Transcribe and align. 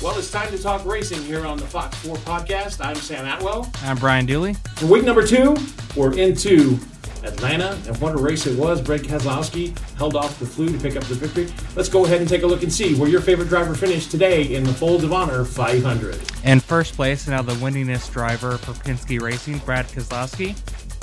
Well, 0.00 0.16
it's 0.16 0.30
time 0.30 0.48
to 0.52 0.62
talk 0.62 0.84
racing 0.86 1.24
here 1.24 1.44
on 1.44 1.58
the 1.58 1.66
Fox 1.66 1.96
4 1.98 2.14
podcast. 2.18 2.84
I'm 2.84 2.94
Sam 2.94 3.26
Atwell. 3.26 3.68
I'm 3.82 3.96
Brian 3.96 4.26
Dooley. 4.26 4.54
For 4.76 4.86
week 4.86 5.02
number 5.02 5.26
two, 5.26 5.56
we're 5.96 6.16
into 6.16 6.78
Atlanta, 7.24 7.76
and 7.84 7.96
what 8.00 8.14
a 8.14 8.18
race 8.18 8.46
it 8.46 8.56
was. 8.56 8.80
Brad 8.80 9.00
Keselowski 9.00 9.76
held 9.96 10.14
off 10.14 10.38
the 10.38 10.46
flu 10.46 10.68
to 10.68 10.78
pick 10.78 10.94
up 10.94 11.02
the 11.06 11.16
victory. 11.16 11.52
Let's 11.74 11.88
go 11.88 12.04
ahead 12.04 12.20
and 12.20 12.28
take 12.28 12.44
a 12.44 12.46
look 12.46 12.62
and 12.62 12.72
see 12.72 12.94
where 12.94 13.08
your 13.08 13.20
favorite 13.20 13.48
driver 13.48 13.74
finished 13.74 14.12
today 14.12 14.54
in 14.54 14.62
the 14.62 14.72
Folds 14.72 15.02
of 15.02 15.12
Honor 15.12 15.44
500. 15.44 16.16
In 16.44 16.60
first 16.60 16.94
place, 16.94 17.26
now 17.26 17.42
the 17.42 17.54
winningest 17.54 18.12
driver 18.12 18.56
for 18.58 18.74
Penske 18.74 19.20
Racing, 19.20 19.58
Brad 19.58 19.88
Keselowski, 19.88 20.54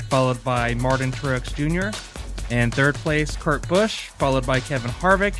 followed 0.08 0.42
by 0.42 0.72
Martin 0.72 1.12
Truex 1.12 1.54
Jr. 1.54 1.94
In 2.50 2.70
third 2.70 2.94
place, 2.94 3.36
Kurt 3.36 3.68
Busch, 3.68 4.06
followed 4.08 4.46
by 4.46 4.58
Kevin 4.60 4.90
Harvick, 4.92 5.34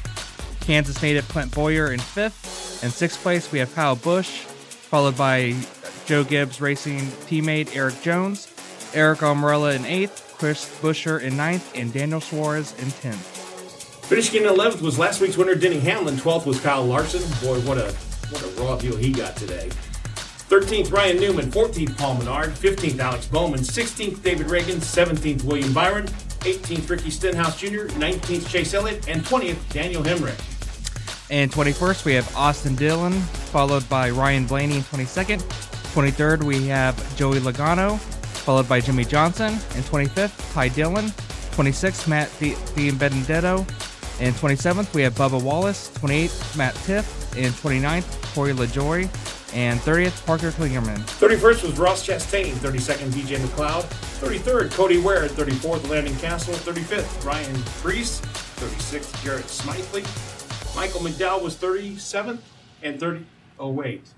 Kansas 0.67 1.01
native 1.01 1.29
Clint 1.29 1.55
Bowyer 1.55 1.93
in 1.93 2.01
fifth. 2.01 2.83
and 2.83 2.93
sixth 2.93 3.23
place, 3.23 3.53
we 3.53 3.61
have 3.61 3.73
Kyle 3.75 3.95
Busch, 3.95 4.41
followed 4.41 5.17
by 5.17 5.55
Joe 6.07 6.25
Gibbs 6.25 6.61
Racing 6.61 6.99
teammate 7.29 7.75
Erik 7.77 8.03
Jones, 8.03 8.49
Aric 8.93 9.19
Almirola 9.19 9.77
in 9.77 9.85
eighth, 9.87 10.35
Chris 10.37 10.69
Buescher 10.81 11.21
in 11.21 11.37
ninth, 11.37 11.73
and 11.77 11.93
Daniel 11.93 12.21
Suarez 12.21 12.73
in 12.83 12.91
tenth. 12.91 13.25
Finishing 14.07 14.43
in 14.43 14.49
11th 14.49 14.83
was 14.83 14.99
last 14.99 15.21
week's 15.21 15.37
winner, 15.37 15.55
Denny 15.55 15.79
Hamlin. 15.79 16.17
12th 16.17 16.47
was 16.47 16.61
Kyle 16.61 16.85
Larson. 16.85 17.23
Boy, 17.47 17.61
what 17.61 17.79
a 17.79 17.93
what 18.31 18.43
a 18.43 18.61
raw 18.61 18.77
deal 18.77 18.97
he 18.97 19.13
got 19.13 19.37
today. 19.37 19.69
13th, 20.49 20.93
Ryan 20.93 21.21
Newman. 21.21 21.51
14th, 21.51 21.97
Paul 21.97 22.15
Menard. 22.17 22.51
15th, 22.51 22.99
Alex 22.99 23.27
Bowman. 23.27 23.61
16th, 23.61 24.23
David 24.23 24.49
Ragan. 24.49 24.77
17th, 24.77 25.45
William 25.45 25.73
Byron. 25.73 26.07
18th, 26.41 26.89
Ricky 26.91 27.11
Stenhouse 27.11 27.59
Jr. 27.59 27.87
19th, 27.99 28.49
Chase 28.49 28.75
Elliott. 28.75 29.09
And 29.09 29.23
20th, 29.23 29.73
Daniel 29.73 30.03
Hemric. 30.03 30.56
And 31.29 31.51
21st, 31.51 32.05
we 32.05 32.15
have 32.15 32.37
Austin 32.37 32.77
Dillon, 32.77 33.13
followed 33.13 33.89
by 33.89 34.11
Ryan 34.11 34.47
Blaney 34.47 34.77
in 34.77 34.83
22nd. 34.83 35.43
23rd, 35.93 36.45
we 36.45 36.67
have 36.69 37.17
Joey 37.17 37.41
Logano, 37.41 37.99
followed 37.99 38.69
by 38.69 38.81
Jimmie 38.81 39.05
Johnson. 39.05 39.53
And 39.53 39.85
25th, 39.85 40.55
Ty 40.55 40.69
Dillon. 40.69 41.07
26th, 41.57 42.07
Matt 42.07 42.31
Benedetto. 42.99 43.67
And 44.21 44.35
27th, 44.37 44.95
we 44.95 45.03
have 45.03 45.15
Bubba 45.15 45.43
Wallace. 45.43 45.91
28th, 45.95 46.57
Matt 46.57 46.75
Tifft. 46.75 47.37
And 47.37 47.53
29th, 47.55 48.35
Corey 48.35 48.53
LaJoie. 48.53 49.09
And 49.53 49.81
30th, 49.81 50.25
Parker 50.27 50.51
Kligerman. 50.53 50.99
31st 51.19 51.63
was 51.65 51.79
Ross 51.79 52.07
Chastain. 52.07 52.53
32nd, 52.53 53.11
BJ 53.11 53.39
McLeod. 53.39 53.85
33rd, 54.21 54.71
Cody 54.73 54.99
Ware. 54.99 55.27
34th, 55.29 55.89
Landon 55.89 56.13
Cassill. 56.15 56.55
35th, 56.55 57.25
Ryan 57.25 57.63
Preece. 57.83 58.21
36th, 58.21 59.25
Garrett 59.25 59.47
Smithley. 59.47 60.36
Michael 60.77 61.01
McDowell 61.01 61.43
was 61.43 61.57
37th 61.57 62.41
and 62.83 63.01
30. 63.01 63.25
Oh, 63.59 63.71
wait. 63.71 64.09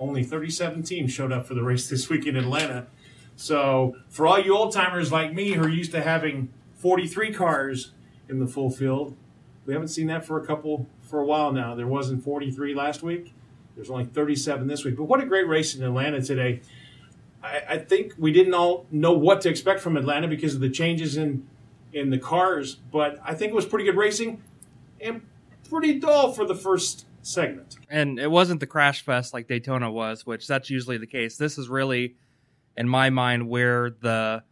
Only 0.00 0.24
37 0.24 0.82
teams 0.82 1.12
showed 1.12 1.30
up 1.30 1.46
for 1.46 1.54
the 1.54 1.62
race 1.62 1.88
this 1.88 2.08
week 2.08 2.26
in 2.26 2.34
Atlanta. 2.34 2.88
So, 3.36 3.94
for 4.08 4.26
all 4.26 4.40
you 4.40 4.56
old 4.56 4.72
timers 4.72 5.12
like 5.12 5.32
me 5.32 5.52
who 5.52 5.62
are 5.62 5.68
used 5.68 5.92
to 5.92 6.02
having 6.02 6.52
43 6.74 7.32
cars 7.32 7.92
in 8.28 8.40
the 8.40 8.48
full 8.48 8.68
field, 8.68 9.16
we 9.64 9.74
haven't 9.74 9.88
seen 9.88 10.08
that 10.08 10.26
for 10.26 10.42
a 10.42 10.44
couple, 10.44 10.88
for 11.02 11.20
a 11.20 11.24
while 11.24 11.52
now. 11.52 11.76
There 11.76 11.86
wasn't 11.86 12.24
43 12.24 12.74
last 12.74 13.00
week. 13.00 13.32
There's 13.76 13.88
only 13.88 14.06
37 14.06 14.66
this 14.66 14.84
week. 14.84 14.96
But 14.96 15.04
what 15.04 15.20
a 15.20 15.26
great 15.26 15.46
race 15.46 15.76
in 15.76 15.84
Atlanta 15.84 16.20
today. 16.20 16.62
I, 17.44 17.62
I 17.68 17.78
think 17.78 18.14
we 18.18 18.32
didn't 18.32 18.54
all 18.54 18.86
know 18.90 19.12
what 19.12 19.40
to 19.42 19.48
expect 19.48 19.78
from 19.78 19.96
Atlanta 19.96 20.26
because 20.26 20.56
of 20.56 20.60
the 20.60 20.70
changes 20.70 21.16
in 21.16 21.46
in 21.92 22.10
the 22.10 22.18
cars, 22.18 22.74
but 22.74 23.20
I 23.24 23.34
think 23.34 23.52
it 23.52 23.54
was 23.54 23.64
pretty 23.64 23.84
good 23.84 23.96
racing 23.96 24.42
and 25.00 25.22
pretty 25.68 25.98
dull 25.98 26.32
for 26.32 26.44
the 26.44 26.54
first 26.54 27.06
segment. 27.22 27.76
And 27.88 28.18
it 28.18 28.30
wasn't 28.30 28.60
the 28.60 28.66
crash 28.66 29.04
fest 29.04 29.34
like 29.34 29.48
Daytona 29.48 29.90
was, 29.90 30.26
which 30.26 30.46
that's 30.46 30.70
usually 30.70 30.98
the 30.98 31.06
case. 31.06 31.36
This 31.36 31.58
is 31.58 31.68
really, 31.68 32.16
in 32.76 32.88
my 32.88 33.10
mind, 33.10 33.48
where 33.48 33.90
the 33.90 34.42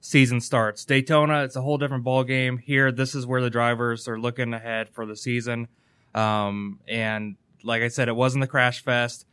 season 0.00 0.40
starts. 0.40 0.84
Daytona, 0.84 1.44
it's 1.44 1.56
a 1.56 1.62
whole 1.62 1.78
different 1.78 2.04
ball 2.04 2.24
game. 2.24 2.58
Here, 2.58 2.92
this 2.92 3.14
is 3.14 3.26
where 3.26 3.40
the 3.40 3.50
drivers 3.50 4.08
are 4.08 4.18
looking 4.18 4.54
ahead 4.54 4.88
for 4.90 5.06
the 5.06 5.16
season. 5.16 5.68
Um, 6.14 6.80
and 6.88 7.36
like 7.62 7.82
I 7.82 7.88
said, 7.88 8.08
it 8.08 8.16
wasn't 8.16 8.42
the 8.42 8.48
crash 8.48 8.82
fest. 8.82 9.26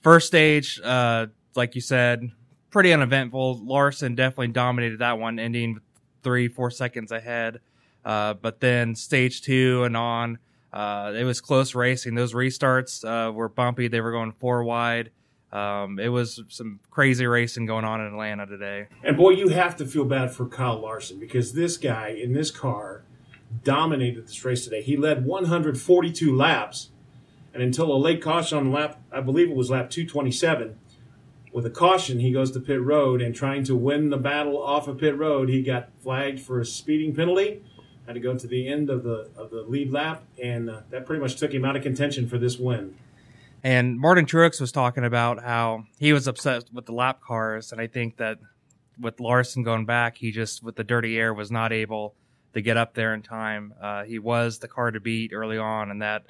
First 0.00 0.28
stage, 0.28 0.80
uh, 0.82 1.26
like 1.54 1.74
you 1.74 1.80
said, 1.80 2.30
pretty 2.70 2.92
uneventful. 2.92 3.64
Larson 3.64 4.14
definitely 4.14 4.48
dominated 4.48 5.00
that 5.00 5.18
one, 5.18 5.38
ending 5.38 5.80
three, 6.22 6.48
four 6.48 6.70
seconds 6.70 7.10
ahead. 7.12 7.60
Uh, 8.04 8.34
but 8.34 8.60
then 8.60 8.94
stage 8.94 9.42
two 9.42 9.82
and 9.84 9.96
on, 9.96 10.38
uh, 10.72 11.12
it 11.14 11.24
was 11.24 11.40
close 11.40 11.74
racing. 11.74 12.14
Those 12.14 12.34
restarts 12.34 13.04
uh, 13.04 13.32
were 13.32 13.48
bumpy. 13.48 13.88
They 13.88 14.00
were 14.00 14.12
going 14.12 14.32
four 14.32 14.62
wide. 14.64 15.10
Um, 15.50 15.98
it 15.98 16.08
was 16.08 16.42
some 16.48 16.80
crazy 16.90 17.26
racing 17.26 17.66
going 17.66 17.84
on 17.84 18.02
in 18.02 18.08
Atlanta 18.08 18.46
today. 18.46 18.88
And 19.02 19.16
boy, 19.16 19.30
you 19.30 19.48
have 19.48 19.76
to 19.76 19.86
feel 19.86 20.04
bad 20.04 20.30
for 20.30 20.46
Kyle 20.46 20.78
Larson 20.78 21.18
because 21.18 21.54
this 21.54 21.78
guy 21.78 22.08
in 22.08 22.34
this 22.34 22.50
car 22.50 23.04
dominated 23.64 24.26
this 24.26 24.44
race 24.44 24.64
today. 24.64 24.82
He 24.82 24.96
led 24.96 25.24
142 25.24 26.36
laps, 26.36 26.90
and 27.54 27.62
until 27.62 27.90
a 27.90 27.96
late 27.96 28.20
caution 28.20 28.58
on 28.58 28.70
lap, 28.70 29.00
I 29.10 29.22
believe 29.22 29.48
it 29.48 29.56
was 29.56 29.70
lap 29.70 29.88
227, 29.88 30.76
with 31.52 31.66
a 31.66 31.70
caution, 31.70 32.20
he 32.20 32.30
goes 32.30 32.50
to 32.52 32.60
pit 32.60 32.80
road 32.82 33.22
and 33.22 33.34
trying 33.34 33.64
to 33.64 33.74
win 33.74 34.10
the 34.10 34.16
battle 34.16 34.62
off 34.62 34.86
of 34.86 34.98
pit 34.98 35.16
road, 35.16 35.48
he 35.48 35.62
got 35.62 35.88
flagged 36.02 36.40
for 36.40 36.60
a 36.60 36.64
speeding 36.64 37.14
penalty. 37.14 37.62
Had 38.08 38.14
to 38.14 38.20
go 38.20 38.34
to 38.34 38.46
the 38.46 38.66
end 38.66 38.88
of 38.88 39.02
the 39.02 39.28
of 39.36 39.50
the 39.50 39.60
lead 39.68 39.92
lap, 39.92 40.24
and 40.42 40.70
uh, 40.70 40.80
that 40.88 41.04
pretty 41.04 41.20
much 41.20 41.36
took 41.36 41.52
him 41.52 41.62
out 41.62 41.76
of 41.76 41.82
contention 41.82 42.26
for 42.26 42.38
this 42.38 42.58
win. 42.58 42.96
And 43.62 44.00
Martin 44.00 44.24
Truex 44.24 44.62
was 44.62 44.72
talking 44.72 45.04
about 45.04 45.44
how 45.44 45.84
he 45.98 46.14
was 46.14 46.26
upset 46.26 46.64
with 46.72 46.86
the 46.86 46.92
lap 46.92 47.20
cars, 47.20 47.70
and 47.70 47.82
I 47.82 47.86
think 47.86 48.16
that 48.16 48.38
with 48.98 49.20
Larson 49.20 49.62
going 49.62 49.84
back, 49.84 50.16
he 50.16 50.32
just 50.32 50.62
with 50.62 50.76
the 50.76 50.84
dirty 50.84 51.18
air 51.18 51.34
was 51.34 51.50
not 51.50 51.70
able 51.70 52.14
to 52.54 52.62
get 52.62 52.78
up 52.78 52.94
there 52.94 53.12
in 53.12 53.20
time. 53.20 53.74
Uh, 53.78 54.04
he 54.04 54.18
was 54.18 54.58
the 54.58 54.68
car 54.68 54.90
to 54.90 55.00
beat 55.00 55.34
early 55.34 55.58
on, 55.58 55.90
and 55.90 56.00
that 56.00 56.24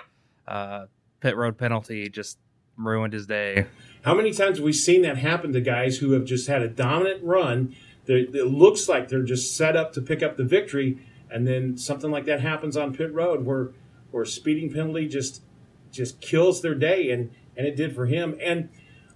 uh, 0.48 0.86
pit 1.20 1.36
road 1.36 1.58
penalty 1.58 2.08
just 2.08 2.38
ruined 2.76 3.12
his 3.12 3.28
day. 3.28 3.66
How 4.02 4.14
many 4.14 4.32
times 4.32 4.56
have 4.56 4.64
we 4.64 4.72
seen 4.72 5.02
that 5.02 5.18
happen 5.18 5.52
to 5.52 5.60
guys 5.60 5.98
who 5.98 6.10
have 6.10 6.24
just 6.24 6.48
had 6.48 6.60
a 6.60 6.68
dominant 6.68 7.22
run? 7.22 7.76
They're, 8.06 8.18
it 8.18 8.46
looks 8.48 8.88
like 8.88 9.08
they're 9.08 9.22
just 9.22 9.56
set 9.56 9.76
up 9.76 9.92
to 9.92 10.00
pick 10.00 10.24
up 10.24 10.36
the 10.36 10.44
victory, 10.44 10.98
and 11.30 11.46
then 11.46 11.76
something 11.76 12.10
like 12.10 12.24
that 12.26 12.40
happens 12.40 12.76
on 12.76 12.94
pit 12.94 13.12
road 13.12 13.44
where 13.44 13.70
where 14.10 14.24
speeding 14.24 14.72
penalty 14.72 15.06
just 15.06 15.42
just 15.90 16.20
kills 16.20 16.62
their 16.62 16.74
day, 16.74 17.10
and 17.10 17.30
and 17.56 17.66
it 17.66 17.76
did 17.76 17.94
for 17.94 18.06
him. 18.06 18.36
And 18.42 18.68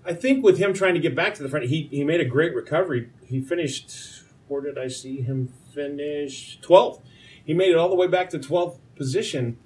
I 0.04 0.14
think 0.14 0.44
with 0.44 0.58
him 0.58 0.72
trying 0.72 0.94
to 0.94 1.00
get 1.00 1.14
back 1.14 1.34
to 1.34 1.42
the 1.42 1.48
front, 1.48 1.66
he 1.66 1.88
he 1.90 2.04
made 2.04 2.20
a 2.20 2.24
great 2.24 2.54
recovery. 2.54 3.10
He 3.24 3.40
finished. 3.40 4.22
Where 4.48 4.60
did 4.60 4.76
I 4.76 4.88
see 4.88 5.22
him 5.22 5.52
finish? 5.72 6.58
Twelfth. 6.60 7.00
He 7.44 7.54
made 7.54 7.70
it 7.70 7.76
all 7.76 7.88
the 7.88 7.94
way 7.94 8.06
back 8.06 8.30
to 8.30 8.38
twelfth 8.38 8.78
position 8.96 9.56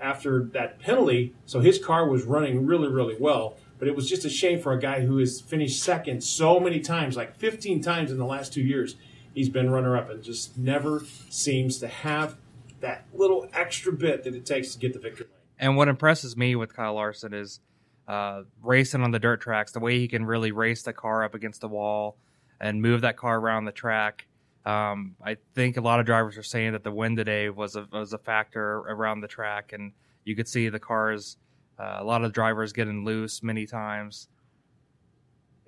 after 0.00 0.44
that 0.52 0.78
penalty. 0.78 1.34
So 1.44 1.60
his 1.60 1.78
car 1.78 2.08
was 2.08 2.24
running 2.24 2.66
really 2.66 2.88
really 2.88 3.16
well. 3.18 3.56
But 3.78 3.86
it 3.86 3.94
was 3.94 4.08
just 4.08 4.24
a 4.24 4.30
shame 4.30 4.60
for 4.60 4.72
a 4.72 4.78
guy 4.78 5.00
who 5.00 5.18
has 5.18 5.40
finished 5.40 5.80
second 5.80 6.22
so 6.22 6.58
many 6.58 6.80
times, 6.80 7.16
like 7.16 7.36
15 7.36 7.80
times 7.80 8.10
in 8.10 8.18
the 8.18 8.24
last 8.24 8.52
two 8.52 8.60
years. 8.60 8.96
He's 9.38 9.48
been 9.48 9.70
runner 9.70 9.96
up 9.96 10.10
and 10.10 10.20
just 10.20 10.58
never 10.58 11.04
seems 11.30 11.78
to 11.78 11.86
have 11.86 12.34
that 12.80 13.06
little 13.14 13.48
extra 13.52 13.92
bit 13.92 14.24
that 14.24 14.34
it 14.34 14.44
takes 14.44 14.72
to 14.72 14.80
get 14.80 14.94
the 14.94 14.98
victory. 14.98 15.28
And 15.60 15.76
what 15.76 15.86
impresses 15.86 16.36
me 16.36 16.56
with 16.56 16.74
Kyle 16.74 16.94
Larson 16.94 17.32
is 17.32 17.60
uh, 18.08 18.42
racing 18.60 19.00
on 19.00 19.12
the 19.12 19.20
dirt 19.20 19.40
tracks, 19.40 19.70
the 19.70 19.78
way 19.78 19.96
he 19.96 20.08
can 20.08 20.26
really 20.26 20.50
race 20.50 20.82
the 20.82 20.92
car 20.92 21.22
up 21.22 21.36
against 21.36 21.60
the 21.60 21.68
wall 21.68 22.16
and 22.60 22.82
move 22.82 23.02
that 23.02 23.16
car 23.16 23.38
around 23.38 23.66
the 23.66 23.70
track. 23.70 24.26
Um, 24.66 25.14
I 25.24 25.36
think 25.54 25.76
a 25.76 25.82
lot 25.82 26.00
of 26.00 26.06
drivers 26.06 26.36
are 26.36 26.42
saying 26.42 26.72
that 26.72 26.82
the 26.82 26.90
wind 26.90 27.16
today 27.16 27.48
was 27.48 27.76
a, 27.76 27.86
was 27.92 28.12
a 28.14 28.18
factor 28.18 28.78
around 28.78 29.20
the 29.20 29.28
track, 29.28 29.72
and 29.72 29.92
you 30.24 30.34
could 30.34 30.48
see 30.48 30.68
the 30.68 30.80
cars, 30.80 31.36
uh, 31.78 31.98
a 32.00 32.04
lot 32.04 32.24
of 32.24 32.32
drivers 32.32 32.72
getting 32.72 33.04
loose 33.04 33.40
many 33.44 33.66
times. 33.66 34.30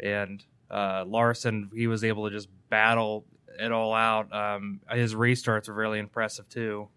And 0.03 0.45
uh, 0.73 1.05
Larson, 1.07 1.71
he 1.73 1.87
was 1.87 2.03
able 2.03 2.29
to 2.29 2.35
just 2.35 2.49
battle 2.69 3.27
it 3.59 3.73
all 3.73 3.95
out. 3.95 4.33
Um, 4.33 4.81
his 4.91 5.15
restarts 5.15 5.69
are 5.69 5.75
really 5.75 5.99
impressive 5.99 6.49
too. 6.49 6.89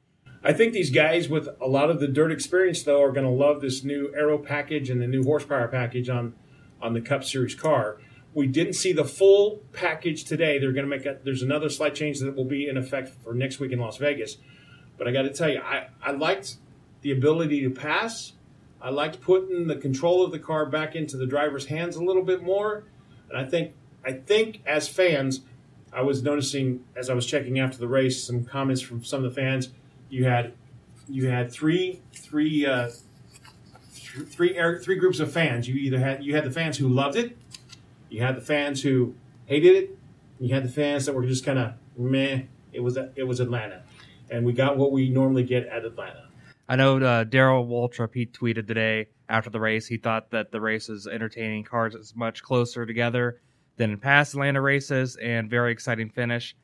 I 0.43 0.51
think 0.51 0.73
these 0.73 0.89
guys 0.89 1.29
with 1.29 1.47
a 1.61 1.67
lot 1.67 1.89
of 1.89 2.01
the 2.01 2.07
dirt 2.07 2.31
experience, 2.31 2.83
though, 2.83 3.01
are 3.01 3.13
going 3.13 3.25
to 3.25 3.31
love 3.31 3.61
this 3.61 3.83
new 3.83 4.13
aero 4.13 4.37
package 4.37 4.89
and 4.89 5.01
the 5.01 5.07
new 5.07 5.23
horsepower 5.23 5.67
package 5.67 6.09
on 6.09 6.35
on 6.81 6.93
the 6.93 7.01
Cup 7.01 7.23
Series 7.23 7.55
car. 7.55 7.99
We 8.33 8.47
didn't 8.47 8.73
see 8.73 8.91
the 8.91 9.05
full 9.05 9.61
package 9.71 10.25
today. 10.25 10.59
They're 10.59 10.73
going 10.73 10.89
to 10.89 10.89
make 10.89 11.05
a, 11.05 11.17
there's 11.23 11.43
another 11.43 11.69
slight 11.69 11.95
change 11.95 12.19
that 12.19 12.35
will 12.35 12.43
be 12.43 12.67
in 12.67 12.75
effect 12.75 13.09
for 13.23 13.33
next 13.33 13.59
week 13.59 13.71
in 13.71 13.79
Las 13.79 13.97
Vegas. 13.97 14.37
But 14.97 15.07
I 15.07 15.11
got 15.11 15.21
to 15.21 15.29
tell 15.29 15.49
you, 15.49 15.61
I, 15.61 15.87
I 16.01 16.11
liked 16.11 16.57
the 17.01 17.11
ability 17.11 17.61
to 17.61 17.69
pass. 17.69 18.33
I 18.81 18.89
liked 18.89 19.21
putting 19.21 19.67
the 19.67 19.77
control 19.77 20.25
of 20.25 20.31
the 20.31 20.39
car 20.39 20.65
back 20.65 20.93
into 20.93 21.15
the 21.15 21.25
driver's 21.25 21.67
hands 21.67 21.95
a 21.95 22.03
little 22.03 22.23
bit 22.23 22.43
more. 22.43 22.83
And 23.29 23.37
I 23.37 23.49
think 23.49 23.73
I 24.05 24.11
think 24.11 24.61
as 24.65 24.89
fans, 24.89 25.41
I 25.95 26.01
was 26.01 26.23
noticing 26.23 26.83
as 26.95 27.09
I 27.09 27.13
was 27.13 27.25
checking 27.25 27.59
after 27.59 27.77
the 27.77 27.87
race 27.87 28.23
some 28.23 28.45
comments 28.45 28.81
from 28.81 29.03
some 29.03 29.23
of 29.23 29.33
the 29.33 29.41
fans 29.41 29.69
you 30.09 30.25
had 30.25 30.53
you 31.07 31.27
had 31.27 31.51
three 31.51 32.01
three 32.13 32.65
uh, 32.65 32.89
th- 33.93 34.27
three 34.27 34.57
three 34.81 34.95
groups 34.95 35.19
of 35.19 35.31
fans. 35.31 35.67
You 35.67 35.75
either 35.75 35.99
had 35.99 36.23
you 36.23 36.35
had 36.35 36.43
the 36.43 36.51
fans 36.51 36.77
who 36.77 36.87
loved 36.87 37.15
it, 37.15 37.37
you 38.09 38.21
had 38.21 38.35
the 38.35 38.41
fans 38.41 38.81
who 38.81 39.15
hated 39.45 39.75
it, 39.75 39.97
you 40.39 40.53
had 40.53 40.63
the 40.63 40.69
fans 40.69 41.05
that 41.05 41.13
were 41.13 41.25
just 41.25 41.43
kind 41.43 41.59
of 41.59 41.73
meh. 41.97 42.43
It 42.71 42.81
was 42.81 42.97
it 43.15 43.23
was 43.23 43.39
Atlanta, 43.39 43.83
and 44.29 44.45
we 44.45 44.53
got 44.53 44.77
what 44.77 44.91
we 44.91 45.09
normally 45.09 45.43
get 45.43 45.65
at 45.67 45.83
Atlanta. 45.83 46.29
I 46.69 46.75
know 46.75 46.97
uh, 46.97 47.23
Darrell 47.25 47.65
Waltrip 47.65 48.13
he 48.13 48.25
tweeted 48.25 48.67
today 48.67 49.07
after 49.27 49.49
the 49.49 49.59
race. 49.59 49.87
He 49.87 49.97
thought 49.97 50.31
that 50.31 50.51
the 50.51 50.61
race 50.61 50.87
was 50.87 51.07
entertaining. 51.07 51.65
Cars 51.65 51.93
is 51.93 52.15
much 52.15 52.41
closer 52.41 52.85
together 52.85 53.41
than 53.77 53.91
in 53.91 53.97
past 53.97 54.33
Atlanta 54.33 54.61
races, 54.61 55.15
and 55.17 55.49
very 55.49 55.71
exciting 55.71 56.09
finish. 56.09 56.55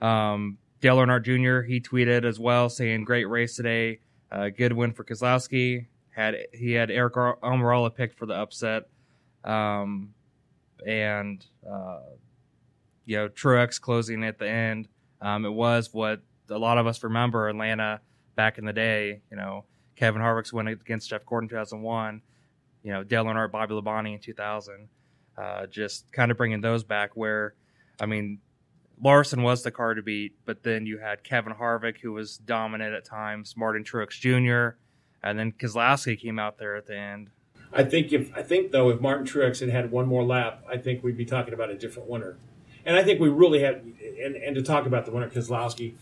Um, 0.00 0.58
Dale 0.80 0.98
Earnhardt 0.98 1.24
Jr. 1.24 1.66
he 1.66 1.80
tweeted 1.80 2.24
as 2.24 2.38
well 2.38 2.68
saying, 2.68 3.04
"Great 3.04 3.26
race 3.26 3.56
today, 3.56 4.00
uh, 4.30 4.48
good 4.48 4.72
win 4.72 4.92
for 4.92 5.04
Keselowski." 5.04 5.86
Had 6.10 6.36
he 6.52 6.72
had 6.72 6.90
Aric 6.90 7.40
Almirola 7.40 7.94
picked 7.94 8.18
for 8.18 8.26
the 8.26 8.34
upset, 8.34 8.84
um, 9.44 10.12
and 10.86 11.44
uh, 11.68 12.00
you 13.06 13.16
know 13.16 13.28
Truex 13.28 13.80
closing 13.80 14.24
at 14.24 14.38
the 14.38 14.48
end. 14.48 14.88
Um, 15.20 15.44
it 15.46 15.52
was 15.52 15.94
what 15.94 16.20
a 16.50 16.58
lot 16.58 16.78
of 16.78 16.86
us 16.86 17.02
remember 17.02 17.48
Atlanta 17.48 18.00
back 18.34 18.58
in 18.58 18.64
the 18.64 18.72
day. 18.72 19.22
You 19.30 19.36
know, 19.36 19.64
Kevin 19.96 20.20
Harvick's 20.20 20.52
win 20.52 20.68
against 20.68 21.08
Jeff 21.08 21.24
Gordon 21.24 21.48
2001. 21.48 22.20
You 22.82 22.92
know, 22.92 23.04
Dale 23.04 23.24
Earnhardt, 23.24 23.52
Bobby 23.52 23.74
Labonte 23.74 24.14
in 24.14 24.20
2000. 24.20 24.88
Uh, 25.36 25.66
just 25.66 26.10
kind 26.12 26.30
of 26.30 26.36
bringing 26.36 26.60
those 26.60 26.84
back. 26.84 27.16
Where, 27.16 27.54
I 28.00 28.06
mean, 28.06 28.38
Larson 29.02 29.42
was 29.42 29.62
the 29.62 29.70
car 29.70 29.94
to 29.94 30.02
beat, 30.02 30.34
but 30.44 30.62
then 30.62 30.86
you 30.86 30.98
had 30.98 31.24
Kevin 31.24 31.54
Harvick, 31.54 32.00
who 32.00 32.12
was 32.12 32.38
dominant 32.38 32.94
at 32.94 33.04
times, 33.04 33.54
Martin 33.56 33.84
Truex 33.84 34.10
Jr., 34.10 34.76
and 35.22 35.38
then 35.38 35.52
Keselowski 35.52 36.20
came 36.20 36.38
out 36.38 36.58
there 36.58 36.76
at 36.76 36.86
the 36.86 36.96
end. 36.96 37.30
I 37.72 37.84
think 37.84 38.12
if 38.12 38.36
I 38.36 38.42
think 38.42 38.70
though 38.70 38.90
if 38.90 39.00
Martin 39.00 39.26
Truex 39.26 39.60
had 39.60 39.70
had 39.70 39.90
one 39.90 40.06
more 40.06 40.22
lap, 40.22 40.62
I 40.68 40.76
think 40.76 41.02
we'd 41.02 41.16
be 41.16 41.24
talking 41.24 41.54
about 41.54 41.70
a 41.70 41.74
different 41.74 42.08
winner. 42.08 42.36
And 42.84 42.96
I 42.96 43.02
think 43.02 43.20
we 43.20 43.28
really 43.28 43.60
had 43.60 43.82
and, 44.22 44.36
and 44.36 44.54
to 44.56 44.62
talk 44.62 44.86
about 44.86 45.06
the 45.06 45.12
winner 45.12 45.30
Keselowski, 45.30 45.94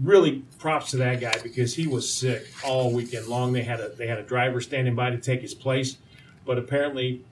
really 0.00 0.44
props 0.58 0.90
to 0.90 0.96
that 0.98 1.20
guy 1.20 1.34
because 1.42 1.74
he 1.74 1.86
was 1.86 2.12
sick 2.12 2.46
all 2.64 2.92
weekend 2.92 3.26
long. 3.26 3.52
They 3.52 3.62
had 3.62 3.80
a 3.80 3.88
they 3.88 4.06
had 4.06 4.18
a 4.18 4.22
driver 4.22 4.60
standing 4.60 4.94
by 4.94 5.10
to 5.10 5.18
take 5.18 5.40
his 5.40 5.54
place, 5.54 5.96
but 6.44 6.58
apparently, 6.58 7.24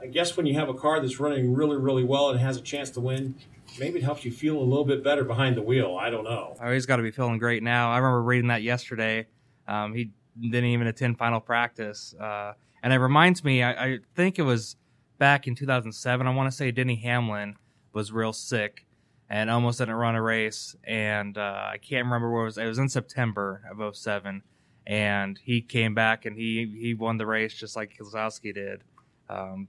I 0.00 0.06
guess 0.06 0.36
when 0.36 0.46
you 0.46 0.54
have 0.54 0.68
a 0.68 0.74
car 0.74 1.00
that's 1.00 1.18
running 1.20 1.54
really 1.54 1.76
really 1.76 2.04
well 2.04 2.30
and 2.30 2.40
has 2.40 2.56
a 2.56 2.60
chance 2.60 2.90
to 2.90 3.00
win, 3.00 3.34
maybe 3.78 3.98
it 3.98 4.04
helps 4.04 4.24
you 4.24 4.30
feel 4.30 4.58
a 4.58 4.62
little 4.62 4.84
bit 4.84 5.02
better 5.02 5.24
behind 5.24 5.56
the 5.56 5.62
wheel. 5.62 5.96
I 6.00 6.10
don't 6.10 6.24
know. 6.24 6.56
Oh, 6.60 6.72
he's 6.72 6.86
got 6.86 6.96
to 6.96 7.02
be 7.02 7.10
feeling 7.10 7.38
great 7.38 7.62
now. 7.62 7.90
I 7.90 7.98
remember 7.98 8.22
reading 8.22 8.48
that 8.48 8.62
yesterday. 8.62 9.26
Um, 9.66 9.94
he 9.94 10.10
didn't 10.40 10.70
even 10.70 10.86
attend 10.86 11.18
final 11.18 11.40
practice, 11.40 12.14
uh, 12.20 12.52
and 12.82 12.92
it 12.92 12.98
reminds 12.98 13.44
me. 13.44 13.62
I, 13.62 13.84
I, 13.84 13.98
think 14.14 14.38
it 14.38 14.42
was 14.42 14.76
back 15.18 15.46
in 15.46 15.54
2007. 15.54 16.26
I 16.26 16.34
want 16.34 16.50
to 16.50 16.56
say 16.56 16.70
Denny 16.70 16.96
Hamlin 16.96 17.56
was 17.92 18.12
real 18.12 18.32
sick 18.32 18.86
and 19.30 19.50
almost 19.50 19.78
didn't 19.78 19.94
run 19.94 20.14
a 20.14 20.22
race. 20.22 20.76
And 20.84 21.36
uh, 21.36 21.68
I 21.72 21.78
can't 21.78 22.04
remember 22.04 22.30
where 22.30 22.42
it 22.42 22.46
was. 22.46 22.58
It 22.58 22.66
was 22.66 22.78
in 22.78 22.88
September 22.88 23.62
of 23.70 23.96
07. 23.96 24.42
and 24.86 25.38
he 25.42 25.60
came 25.60 25.94
back 25.94 26.24
and 26.24 26.36
he 26.36 26.78
he 26.80 26.94
won 26.94 27.18
the 27.18 27.26
race 27.26 27.52
just 27.52 27.76
like 27.76 27.96
Keselowski 27.98 28.54
did. 28.54 28.84
Um, 29.28 29.68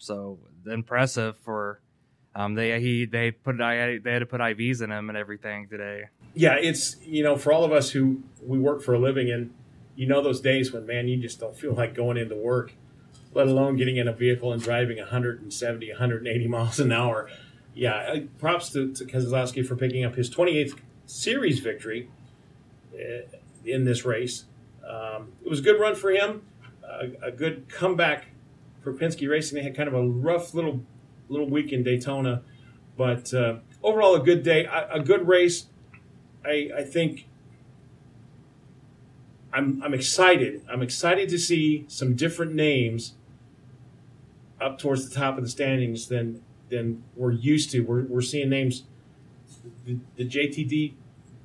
so 0.00 0.38
impressive 0.66 1.36
for 1.38 1.80
um, 2.34 2.54
they 2.54 2.80
he 2.80 3.06
they 3.06 3.30
put 3.30 3.58
they 3.58 4.00
had 4.04 4.20
to 4.20 4.26
put 4.26 4.40
IVs 4.40 4.82
in 4.82 4.90
him 4.90 5.08
and 5.08 5.18
everything 5.18 5.68
today. 5.68 6.04
Yeah, 6.34 6.54
it's 6.54 6.96
you 7.04 7.22
know 7.22 7.36
for 7.36 7.52
all 7.52 7.64
of 7.64 7.72
us 7.72 7.90
who 7.90 8.22
we 8.42 8.58
work 8.58 8.82
for 8.82 8.94
a 8.94 8.98
living 8.98 9.30
and 9.30 9.52
you 9.96 10.06
know 10.06 10.22
those 10.22 10.40
days 10.40 10.72
when 10.72 10.86
man 10.86 11.08
you 11.08 11.16
just 11.16 11.40
don't 11.40 11.56
feel 11.56 11.74
like 11.74 11.94
going 11.94 12.16
into 12.16 12.36
work, 12.36 12.72
let 13.34 13.48
alone 13.48 13.76
getting 13.76 13.96
in 13.96 14.06
a 14.06 14.12
vehicle 14.12 14.52
and 14.52 14.62
driving 14.62 14.98
170, 14.98 15.88
180 15.90 16.48
miles 16.48 16.80
an 16.80 16.92
hour. 16.92 17.28
Yeah, 17.74 18.20
props 18.38 18.70
to, 18.70 18.92
to 18.94 19.04
Keselowski 19.04 19.66
for 19.66 19.76
picking 19.76 20.04
up 20.04 20.16
his 20.16 20.28
28th 20.28 20.76
series 21.06 21.60
victory 21.60 22.08
uh, 22.94 23.22
in 23.64 23.84
this 23.84 24.04
race. 24.04 24.44
Um, 24.88 25.32
it 25.44 25.48
was 25.48 25.60
a 25.60 25.62
good 25.62 25.80
run 25.80 25.94
for 25.94 26.10
him, 26.10 26.42
a, 26.82 27.28
a 27.28 27.30
good 27.30 27.68
comeback 27.68 28.26
for 28.82 28.92
Penske 28.92 29.28
Racing. 29.28 29.56
They 29.56 29.64
had 29.64 29.76
kind 29.76 29.88
of 29.88 29.94
a 29.94 30.06
rough 30.06 30.54
little 30.54 30.80
little 31.28 31.48
week 31.48 31.72
in 31.72 31.82
Daytona, 31.82 32.42
but 32.96 33.32
uh, 33.32 33.56
overall 33.82 34.14
a 34.14 34.20
good 34.20 34.42
day, 34.42 34.64
a, 34.64 34.88
a 34.94 35.00
good 35.00 35.28
race. 35.28 35.66
I, 36.44 36.70
I 36.76 36.82
think 36.82 37.28
I'm 39.52 39.82
I'm 39.82 39.94
excited. 39.94 40.64
I'm 40.70 40.82
excited 40.82 41.28
to 41.30 41.38
see 41.38 41.84
some 41.88 42.14
different 42.14 42.54
names 42.54 43.14
up 44.60 44.78
towards 44.78 45.08
the 45.08 45.14
top 45.14 45.36
of 45.38 45.44
the 45.44 45.50
standings 45.50 46.08
than 46.08 46.42
than 46.68 47.02
we're 47.16 47.32
used 47.32 47.70
to. 47.72 47.80
We're 47.80 48.04
we're 48.04 48.20
seeing 48.20 48.48
names 48.48 48.84
the, 49.84 49.98
the 50.16 50.24
JTD 50.24 50.94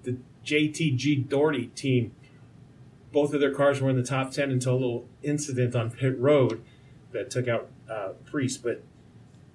the 0.03 0.17
JTG 0.45 1.27
Doherty 1.27 1.67
team. 1.67 2.11
Both 3.11 3.33
of 3.33 3.39
their 3.39 3.53
cars 3.53 3.81
were 3.81 3.89
in 3.89 3.95
the 3.95 4.03
top 4.03 4.31
ten 4.31 4.51
until 4.51 4.73
a 4.73 4.79
little 4.79 5.07
incident 5.23 5.75
on 5.75 5.91
pit 5.91 6.17
road 6.19 6.61
that 7.15 7.31
took 7.31 7.47
out 7.47 7.69
uh, 7.89 8.09
Preece. 8.25 8.57
But 8.57 8.83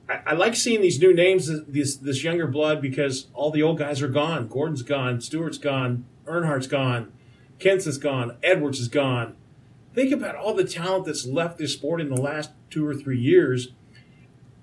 I, 0.09 0.21
I, 0.27 0.33
like 0.35 0.57
seeing 0.57 0.81
these 0.81 1.01
new 1.01 1.15
names, 1.15 1.49
this 1.67 1.97
this 1.97 2.25
younger 2.25 2.47
blood, 2.47 2.83
because 2.83 3.29
all 3.33 3.51
the 3.51 3.63
old 3.63 3.79
guys 3.79 4.03
are 4.03 4.09
gone. 4.09 4.49
Gordon's 4.49 4.83
gone, 4.83 5.21
Stewart's 5.21 5.59
gone, 5.59 6.05
Earnhardt's 6.27 6.67
gone, 6.67 7.13
Kenseth 7.59 7.87
is 7.87 7.99
gone, 7.99 8.37
Edwards 8.43 8.81
is 8.81 8.89
gone. 8.89 9.37
Think 9.95 10.13
about 10.13 10.37
all 10.37 10.55
the 10.55 10.65
talent 10.65 11.07
that's 11.07 11.27
left 11.27 11.59
this 11.59 11.73
sport 11.73 12.01
in 12.01 12.09
the 12.09 12.21
last 12.21 12.51
two 12.71 12.87
or 12.87 12.95
three 12.95 13.19
years. 13.19 13.73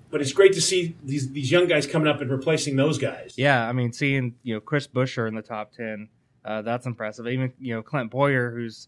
But 0.10 0.22
it's 0.22 0.32
great 0.32 0.54
to 0.54 0.62
see 0.62 0.96
these 1.04 1.32
these 1.32 1.52
young 1.52 1.68
guys 1.68 1.86
coming 1.86 2.08
up 2.08 2.22
and 2.22 2.32
replacing 2.32 2.78
those 2.78 2.98
guys. 2.98 3.34
Yeah, 3.38 3.68
I 3.68 3.74
mean, 3.74 3.92
seeing 3.92 4.36
you 4.44 4.56
know 4.56 4.62
Chris 4.62 4.88
Buescher 4.88 5.28
in 5.28 5.36
the 5.36 5.42
top 5.42 5.74
ten, 5.74 6.10
uh, 6.46 6.62
that's 6.62 6.86
impressive. 6.86 7.28
Even 7.28 7.52
you 7.60 7.76
know 7.76 7.82
Clint 7.82 8.10
Bowyer, 8.10 8.52
who's 8.52 8.88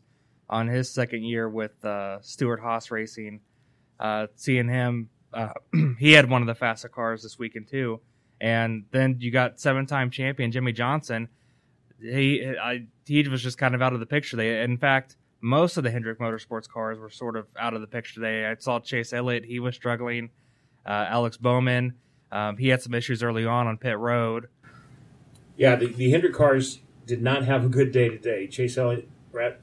on 0.49 0.67
his 0.67 0.89
second 0.89 1.23
year 1.23 1.47
with 1.47 1.83
uh, 1.85 2.19
Stewart-Haas 2.21 2.89
Racing, 2.89 3.41
uh, 3.99 4.27
seeing 4.35 4.67
him 4.67 5.09
uh, 5.33 5.49
he 5.99 6.13
had 6.13 6.29
one 6.29 6.41
of 6.41 6.47
the 6.47 6.55
faster 6.55 6.89
cars 6.89 7.23
this 7.23 7.37
weekend 7.37 7.67
too. 7.67 8.01
And 8.41 8.85
then 8.91 9.17
you 9.19 9.31
got 9.31 9.59
seven-time 9.59 10.11
champion 10.11 10.51
Jimmie 10.51 10.71
Johnson. 10.71 11.27
He 12.01 12.55
I, 12.61 12.85
he 13.05 13.27
was 13.27 13.43
just 13.43 13.57
kind 13.57 13.75
of 13.75 13.81
out 13.81 13.93
of 13.93 13.99
the 13.99 14.05
picture. 14.05 14.37
They, 14.37 14.61
in 14.61 14.77
fact, 14.77 15.17
most 15.41 15.75
of 15.77 15.83
the 15.83 15.91
Hendrick 15.91 16.19
Motorsports 16.19 16.69
cars 16.69 16.97
were 16.97 17.09
sort 17.09 17.35
of 17.35 17.47
out 17.57 17.73
of 17.73 17.81
the 17.81 17.87
picture 17.87 18.15
today. 18.15 18.45
I 18.45 18.55
saw 18.57 18.79
Chase 18.79 19.11
Elliott; 19.11 19.43
he 19.43 19.59
was 19.59 19.75
struggling. 19.75 20.29
Uh, 20.85 21.05
Alex 21.09 21.35
Bowman, 21.35 21.95
um, 22.31 22.55
he 22.55 22.69
had 22.69 22.81
some 22.81 22.93
issues 22.93 23.21
early 23.21 23.45
on 23.45 23.67
on 23.67 23.77
pit 23.77 23.97
road. 23.97 24.47
Yeah, 25.57 25.75
the, 25.75 25.87
the 25.87 26.09
Hendrick 26.09 26.33
cars 26.33 26.79
did 27.05 27.21
not 27.21 27.43
have 27.43 27.65
a 27.65 27.67
good 27.67 27.91
day 27.91 28.07
today. 28.07 28.47
Chase 28.47 28.77
Elliott 28.77 29.09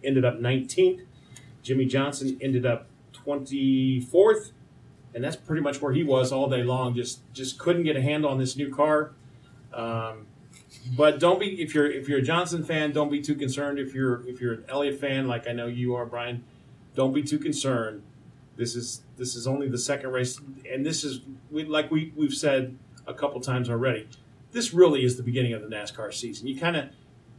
ended 0.05 0.27
up 0.27 0.39
19th. 0.39 1.01
Jimmie 1.63 1.87
Johnson 1.87 2.37
ended 2.43 2.67
up 2.67 2.89
24th 3.27 4.53
and 5.17 5.25
that's 5.25 5.35
pretty 5.35 5.63
much 5.63 5.81
where 5.81 5.95
he 5.95 6.05
was 6.05 6.31
all 6.31 6.47
day 6.49 6.63
long. 6.63 6.95
Just 6.95 7.21
just 7.33 7.59
couldn't 7.59 7.85
get 7.85 7.97
a 7.97 8.03
handle 8.03 8.31
on 8.31 8.39
this 8.39 8.55
new 8.55 8.73
car. 8.73 9.13
Um, 9.73 10.27
but 10.95 11.19
don't 11.19 11.41
be 11.41 11.61
if 11.63 11.75
you're 11.75 11.91
if 11.91 12.07
you're 12.07 12.19
a 12.19 12.23
Johnson 12.23 12.63
fan, 12.63 12.93
don't 12.93 13.11
be 13.11 13.23
too 13.23 13.35
concerned. 13.35 13.79
If 13.79 13.95
you're 13.95 14.29
if 14.29 14.43
you're 14.43 14.53
an 14.53 14.65
Elliott 14.69 15.01
fan, 15.01 15.27
like 15.27 15.49
I 15.49 15.53
know 15.53 15.67
you 15.67 15.95
are, 15.95 16.05
Brian, 16.05 16.45
Don't 16.95 17.15
be 17.15 17.23
too 17.23 17.39
concerned. 17.39 18.03
This 18.57 18.77
is 18.77 19.03
this 19.17 19.35
is 19.35 19.47
only 19.47 19.69
the 19.69 19.79
second 19.79 20.13
race, 20.13 20.39
and 20.71 20.85
this 20.85 21.03
is 21.03 21.21
we, 21.51 21.65
like 21.65 21.91
we 21.91 22.13
we've 22.15 22.35
said 22.35 22.77
a 23.07 23.15
couple 23.15 23.41
times 23.41 23.71
already. 23.71 24.09
This 24.53 24.75
really 24.75 25.03
is 25.03 25.17
the 25.17 25.23
beginning 25.23 25.55
of 25.55 25.63
the 25.63 25.69
NASCAR 25.69 26.13
season. 26.13 26.47
You 26.47 26.61
kind 26.61 26.77
of 26.77 26.91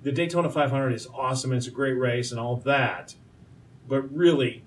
the 0.01 0.11
Daytona 0.11 0.49
500 0.49 0.93
is 0.93 1.07
awesome 1.13 1.51
and 1.51 1.59
it's 1.59 1.67
a 1.67 1.71
great 1.71 1.93
race 1.93 2.31
and 2.31 2.39
all 2.39 2.55
that, 2.57 3.13
but 3.87 4.01
really, 4.11 4.63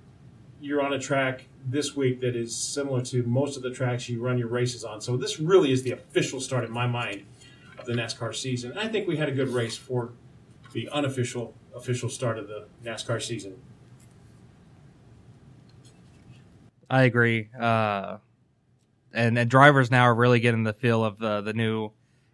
you're 0.61 0.83
on 0.83 0.93
a 0.93 0.99
track 0.99 1.47
this 1.67 1.97
week 1.97 2.21
that 2.21 2.37
is 2.37 2.55
similar 2.57 3.03
to 3.03 3.23
most 3.23 3.57
of 3.57 3.63
the 3.63 3.71
tracks 3.71 4.09
you 4.09 4.21
run 4.21 4.39
your 4.39 4.49
races 4.49 4.85
on. 4.85 5.01
So 5.01 5.17
this 5.17 5.41
really 5.41 5.73
is 5.73 5.83
the 5.83 5.93
official 5.93 6.41
start 6.41 6.65
in 6.65 6.71
my 6.71 6.87
mind 6.87 7.25
of 7.79 7.87
the 7.87 7.93
NASCAR 7.93 8.35
season. 8.35 8.77
I 8.77 8.89
think 8.89 9.09
we 9.09 9.17
had 9.17 9.29
a 9.29 9.33
good 9.33 9.49
race 9.49 9.77
for 9.77 10.13
the 10.73 10.89
unofficial 10.91 11.55
official 11.75 12.09
start 12.09 12.39
of 12.39 12.49
the 12.49 12.67
NASCAR 12.85 13.23
season. 13.23 13.57
I 16.89 17.05
agree. 17.05 17.49
Uh, 17.59 18.19
and, 19.13 19.39
and 19.39 19.49
drivers 19.49 19.91
now 19.91 20.03
are 20.03 20.15
really 20.15 20.41
getting 20.41 20.65
the 20.65 20.73
feel 20.73 21.05
of 21.05 21.19
the 21.19 21.41
the 21.41 21.53
new 21.53 21.91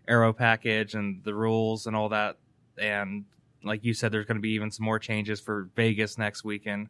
aero 0.09 0.33
package 0.33 0.95
and 0.95 1.23
the 1.25 1.35
rules 1.35 1.87
and 1.87 1.95
all 1.95 2.09
that. 2.09 2.39
And 2.79 3.25
like 3.65 3.85
you 3.85 3.95
said, 3.95 4.13
there's 4.13 4.27
going 4.27 4.37
to 4.37 4.43
be 4.43 4.51
even 4.51 4.71
some 4.71 4.85
more 4.85 4.99
changes 4.99 5.41
for 5.41 5.69
Vegas 5.77 6.19
next 6.19 6.45
weekend. 6.45 6.89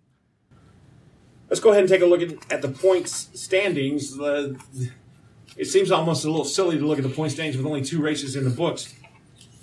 Let's 1.48 1.60
go 1.60 1.70
ahead 1.70 1.82
and 1.82 1.88
take 1.88 2.02
a 2.02 2.06
look 2.06 2.22
at, 2.22 2.52
at 2.52 2.62
the 2.62 2.68
points 2.68 3.30
standings. 3.34 4.16
The, 4.16 4.58
it 5.56 5.66
seems 5.66 5.90
almost 5.90 6.24
a 6.24 6.30
little 6.30 6.44
silly 6.44 6.78
to 6.78 6.86
look 6.86 6.98
at 6.98 7.04
the 7.04 7.10
point 7.10 7.32
standings 7.32 7.56
with 7.56 7.66
only 7.66 7.82
two 7.82 8.02
races 8.02 8.36
in 8.36 8.44
the 8.44 8.50
books, 8.50 8.94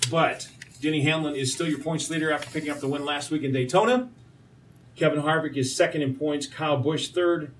but 0.09 0.47
Denny 0.81 1.01
Hamlin 1.01 1.35
is 1.35 1.53
still 1.53 1.67
your 1.67 1.79
points 1.79 2.09
leader 2.09 2.31
after 2.31 2.49
picking 2.49 2.69
up 2.69 2.79
the 2.79 2.87
win 2.87 3.05
last 3.05 3.31
week 3.31 3.43
in 3.43 3.53
Daytona. 3.53 4.09
Kevin 4.95 5.21
Harvick 5.21 5.55
is 5.55 5.75
second 5.75 6.01
in 6.01 6.15
points. 6.15 6.45
Kyle 6.45 6.77
Busch 6.77 7.07
third. 7.09 7.51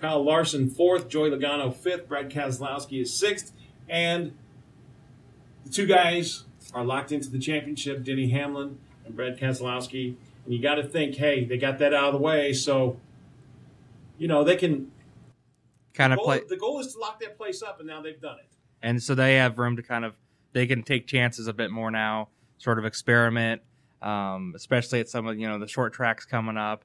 Kyle 0.00 0.22
Larson 0.22 0.70
fourth. 0.70 1.08
Joey 1.08 1.30
Logano 1.30 1.74
fifth. 1.74 2.08
Brad 2.08 2.30
Keselowski 2.30 3.02
is 3.02 3.12
sixth. 3.12 3.52
And 3.88 4.36
the 5.64 5.72
two 5.72 5.86
guys 5.86 6.44
are 6.74 6.84
locked 6.84 7.10
into 7.10 7.30
the 7.30 7.38
championship 7.38 8.04
Denny 8.04 8.28
Hamlin 8.28 8.78
and 9.04 9.16
Brad 9.16 9.38
Keselowski. 9.38 10.14
And 10.44 10.54
you 10.54 10.60
got 10.60 10.76
to 10.76 10.84
think, 10.84 11.16
hey, 11.16 11.44
they 11.44 11.56
got 11.56 11.78
that 11.78 11.94
out 11.94 12.08
of 12.08 12.12
the 12.12 12.20
way. 12.20 12.52
So, 12.52 13.00
you 14.18 14.28
know, 14.28 14.44
they 14.44 14.56
can 14.56 14.90
kind 15.94 16.12
of 16.12 16.18
play. 16.20 16.42
The 16.48 16.56
goal 16.56 16.80
is 16.80 16.92
to 16.94 16.98
lock 16.98 17.20
that 17.20 17.36
place 17.36 17.62
up, 17.62 17.78
and 17.78 17.88
now 17.88 18.02
they've 18.02 18.20
done 18.20 18.36
it. 18.38 18.48
And 18.82 19.02
so 19.02 19.14
they 19.14 19.36
have 19.36 19.58
room 19.58 19.76
to 19.76 19.82
kind 19.82 20.04
of, 20.04 20.14
they 20.52 20.66
can 20.66 20.82
take 20.82 21.06
chances 21.06 21.46
a 21.46 21.52
bit 21.52 21.70
more 21.70 21.90
now, 21.90 22.28
sort 22.58 22.78
of 22.78 22.84
experiment, 22.84 23.62
um, 24.02 24.52
especially 24.54 25.00
at 25.00 25.08
some 25.08 25.26
of, 25.26 25.38
you 25.38 25.48
know, 25.48 25.58
the 25.58 25.66
short 25.66 25.92
tracks 25.92 26.24
coming 26.24 26.56
up. 26.56 26.84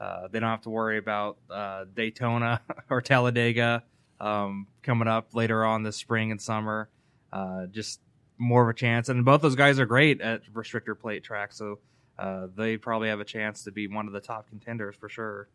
Uh, 0.00 0.28
they 0.30 0.40
don't 0.40 0.50
have 0.50 0.62
to 0.62 0.70
worry 0.70 0.98
about 0.98 1.38
uh, 1.50 1.84
Daytona 1.94 2.60
or 2.90 3.00
Talladega 3.00 3.84
um, 4.20 4.66
coming 4.82 5.08
up 5.08 5.34
later 5.34 5.64
on 5.64 5.82
this 5.82 5.96
spring 5.96 6.30
and 6.30 6.40
summer. 6.40 6.88
Uh, 7.32 7.66
just 7.66 8.00
more 8.38 8.62
of 8.62 8.68
a 8.68 8.74
chance. 8.74 9.08
And 9.08 9.24
both 9.24 9.42
those 9.42 9.54
guys 9.54 9.78
are 9.78 9.86
great 9.86 10.20
at 10.20 10.44
restrictor 10.52 10.98
plate 10.98 11.22
tracks, 11.24 11.56
so 11.56 11.78
uh, 12.18 12.48
they 12.56 12.76
probably 12.76 13.08
have 13.08 13.20
a 13.20 13.24
chance 13.24 13.64
to 13.64 13.72
be 13.72 13.86
one 13.86 14.06
of 14.06 14.12
the 14.12 14.20
top 14.20 14.48
contenders 14.48 14.96
for 14.96 15.08
sure. 15.08 15.48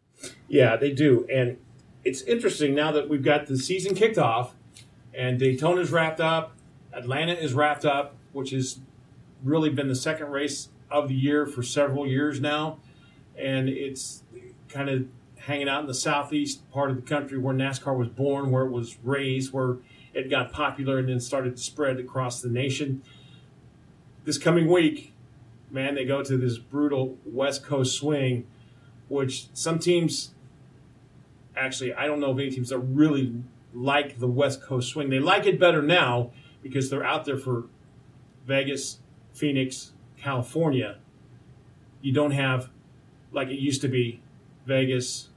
Yeah, 0.48 0.76
they 0.76 0.92
do. 0.92 1.26
And 1.32 1.58
it's 2.04 2.22
interesting 2.22 2.74
now 2.74 2.92
that 2.92 3.10
we've 3.10 3.24
got 3.24 3.48
the 3.48 3.58
season 3.58 3.96
kicked 3.96 4.18
off 4.18 4.56
and 5.14 5.40
Daytona's 5.40 5.92
wrapped 5.92 6.22
up, 6.22 6.54
Atlanta 6.94 7.34
is 7.34 7.54
wrapped 7.54 7.86
up, 7.86 8.16
which 8.34 8.52
has 8.52 8.80
really 9.44 9.70
been 9.70 9.88
the 9.88 9.96
second 9.96 10.30
race 10.30 10.70
of 10.90 11.10
the 11.10 11.16
year 11.16 11.46
for 11.46 11.64
several 11.64 12.08
years 12.08 12.40
now. 12.40 12.80
And 13.38 13.68
it's 13.68 14.24
kind 14.70 14.90
of 14.90 15.08
hanging 15.38 15.70
out 15.70 15.82
in 15.82 15.88
the 15.88 15.94
southeast 15.94 16.70
part 16.72 16.90
of 16.90 16.96
the 16.96 17.02
country 17.02 17.38
where 17.38 17.56
NASCAR 17.56 17.98
was 17.98 18.10
born, 18.10 18.52
where 18.52 18.66
it 18.66 18.72
was 18.72 18.98
raised, 19.04 19.54
where 19.54 19.78
it 20.14 20.30
got 20.30 20.52
popular 20.52 20.98
and 20.98 21.10
then 21.10 21.20
started 21.20 21.58
to 21.58 21.64
spread 21.64 22.00
across 22.00 22.42
the 22.42 22.50
nation. 22.50 23.02
This 24.26 24.38
coming 24.38 24.70
week, 24.70 25.14
man, 25.72 25.96
they 25.96 26.06
go 26.06 26.24
to 26.24 26.38
this 26.38 26.58
brutal 26.58 27.18
West 27.26 27.64
Coast 27.64 27.98
swing, 27.98 28.46
which 29.08 29.48
some 29.54 29.80
teams 29.80 30.32
actually, 31.56 31.94
I 31.94 32.08
don't 32.08 32.20
know 32.20 32.32
of 32.32 32.40
any 32.40 32.52
teams 32.52 32.70
that 32.70 32.80
really 32.80 33.34
like 33.74 34.20
the 34.20 34.28
West 34.28 34.62
Coast 34.62 34.90
swing. 34.90 35.10
They 35.10 35.20
like 35.20 35.46
it 35.46 35.60
better 35.60 35.82
now 35.82 36.32
because 36.62 36.90
they're 36.90 37.06
out 37.06 37.26
there 37.26 37.38
for 37.38 37.66
Vegas, 38.46 39.00
Phoenix, 39.34 39.94
California. 40.18 40.98
You 42.02 42.14
don't 42.14 42.32
have, 42.32 42.70
like 43.32 43.50
it 43.50 43.60
used 43.60 43.82
to 43.82 43.88
be, 43.88 44.22
Vegas, 44.66 45.30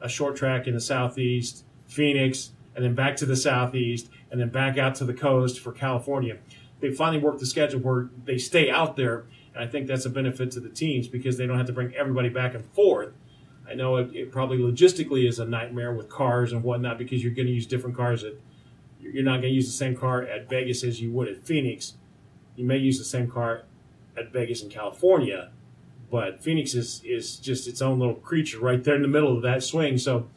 a 0.00 0.08
short 0.08 0.36
track 0.36 0.66
in 0.66 0.74
the 0.74 0.80
southeast, 0.80 1.64
Phoenix, 1.86 2.52
and 2.74 2.84
then 2.84 2.94
back 2.94 3.16
to 3.16 3.26
the 3.26 3.36
southeast, 3.36 4.10
and 4.30 4.40
then 4.40 4.48
back 4.48 4.78
out 4.78 4.94
to 4.96 5.04
the 5.04 5.14
coast 5.14 5.60
for 5.60 5.72
California. 5.72 6.38
They 6.80 6.90
finally 6.90 7.22
worked 7.22 7.40
the 7.40 7.46
schedule 7.46 7.80
where 7.80 8.08
they 8.24 8.38
stay 8.38 8.70
out 8.70 8.96
there, 8.96 9.24
and 9.54 9.62
I 9.62 9.66
think 9.66 9.86
that's 9.86 10.04
a 10.04 10.10
benefit 10.10 10.50
to 10.52 10.60
the 10.60 10.68
teams 10.68 11.06
because 11.06 11.36
they 11.38 11.46
don't 11.46 11.56
have 11.56 11.66
to 11.66 11.72
bring 11.72 11.94
everybody 11.94 12.28
back 12.28 12.54
and 12.54 12.64
forth. 12.74 13.12
I 13.68 13.74
know 13.74 13.96
it, 13.96 14.14
it 14.14 14.32
probably 14.32 14.58
logistically 14.58 15.28
is 15.28 15.38
a 15.38 15.44
nightmare 15.44 15.92
with 15.92 16.08
cars 16.08 16.52
and 16.52 16.62
whatnot 16.62 16.98
because 16.98 17.22
you're 17.22 17.32
going 17.32 17.46
to 17.46 17.52
use 17.52 17.66
different 17.66 17.96
cars. 17.96 18.24
At, 18.24 18.34
you're 19.00 19.24
not 19.24 19.40
going 19.40 19.52
to 19.52 19.56
use 19.56 19.66
the 19.66 19.72
same 19.72 19.96
car 19.96 20.22
at 20.22 20.48
Vegas 20.48 20.82
as 20.84 21.00
you 21.00 21.10
would 21.12 21.28
at 21.28 21.44
Phoenix. 21.44 21.94
You 22.56 22.64
may 22.64 22.78
use 22.78 22.98
the 22.98 23.04
same 23.04 23.30
car 23.30 23.62
at 24.16 24.32
Vegas 24.32 24.62
in 24.62 24.70
California, 24.70 25.50
but 26.10 26.42
Phoenix 26.42 26.74
is, 26.74 27.00
is 27.04 27.36
just 27.36 27.66
its 27.66 27.80
own 27.80 27.98
little 27.98 28.14
creature 28.14 28.58
right 28.58 28.82
there 28.82 28.94
in 28.94 29.02
the 29.02 29.08
middle 29.08 29.36
of 29.36 29.42
that 29.42 29.62
swing. 29.62 29.98
So 29.98 30.28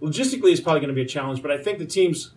logistically, 0.00 0.52
it's 0.52 0.60
probably 0.60 0.80
going 0.80 0.88
to 0.88 0.94
be 0.94 1.02
a 1.02 1.08
challenge, 1.08 1.42
but 1.42 1.50
I 1.50 1.58
think 1.58 1.78
the 1.78 1.86
teams 1.86 2.32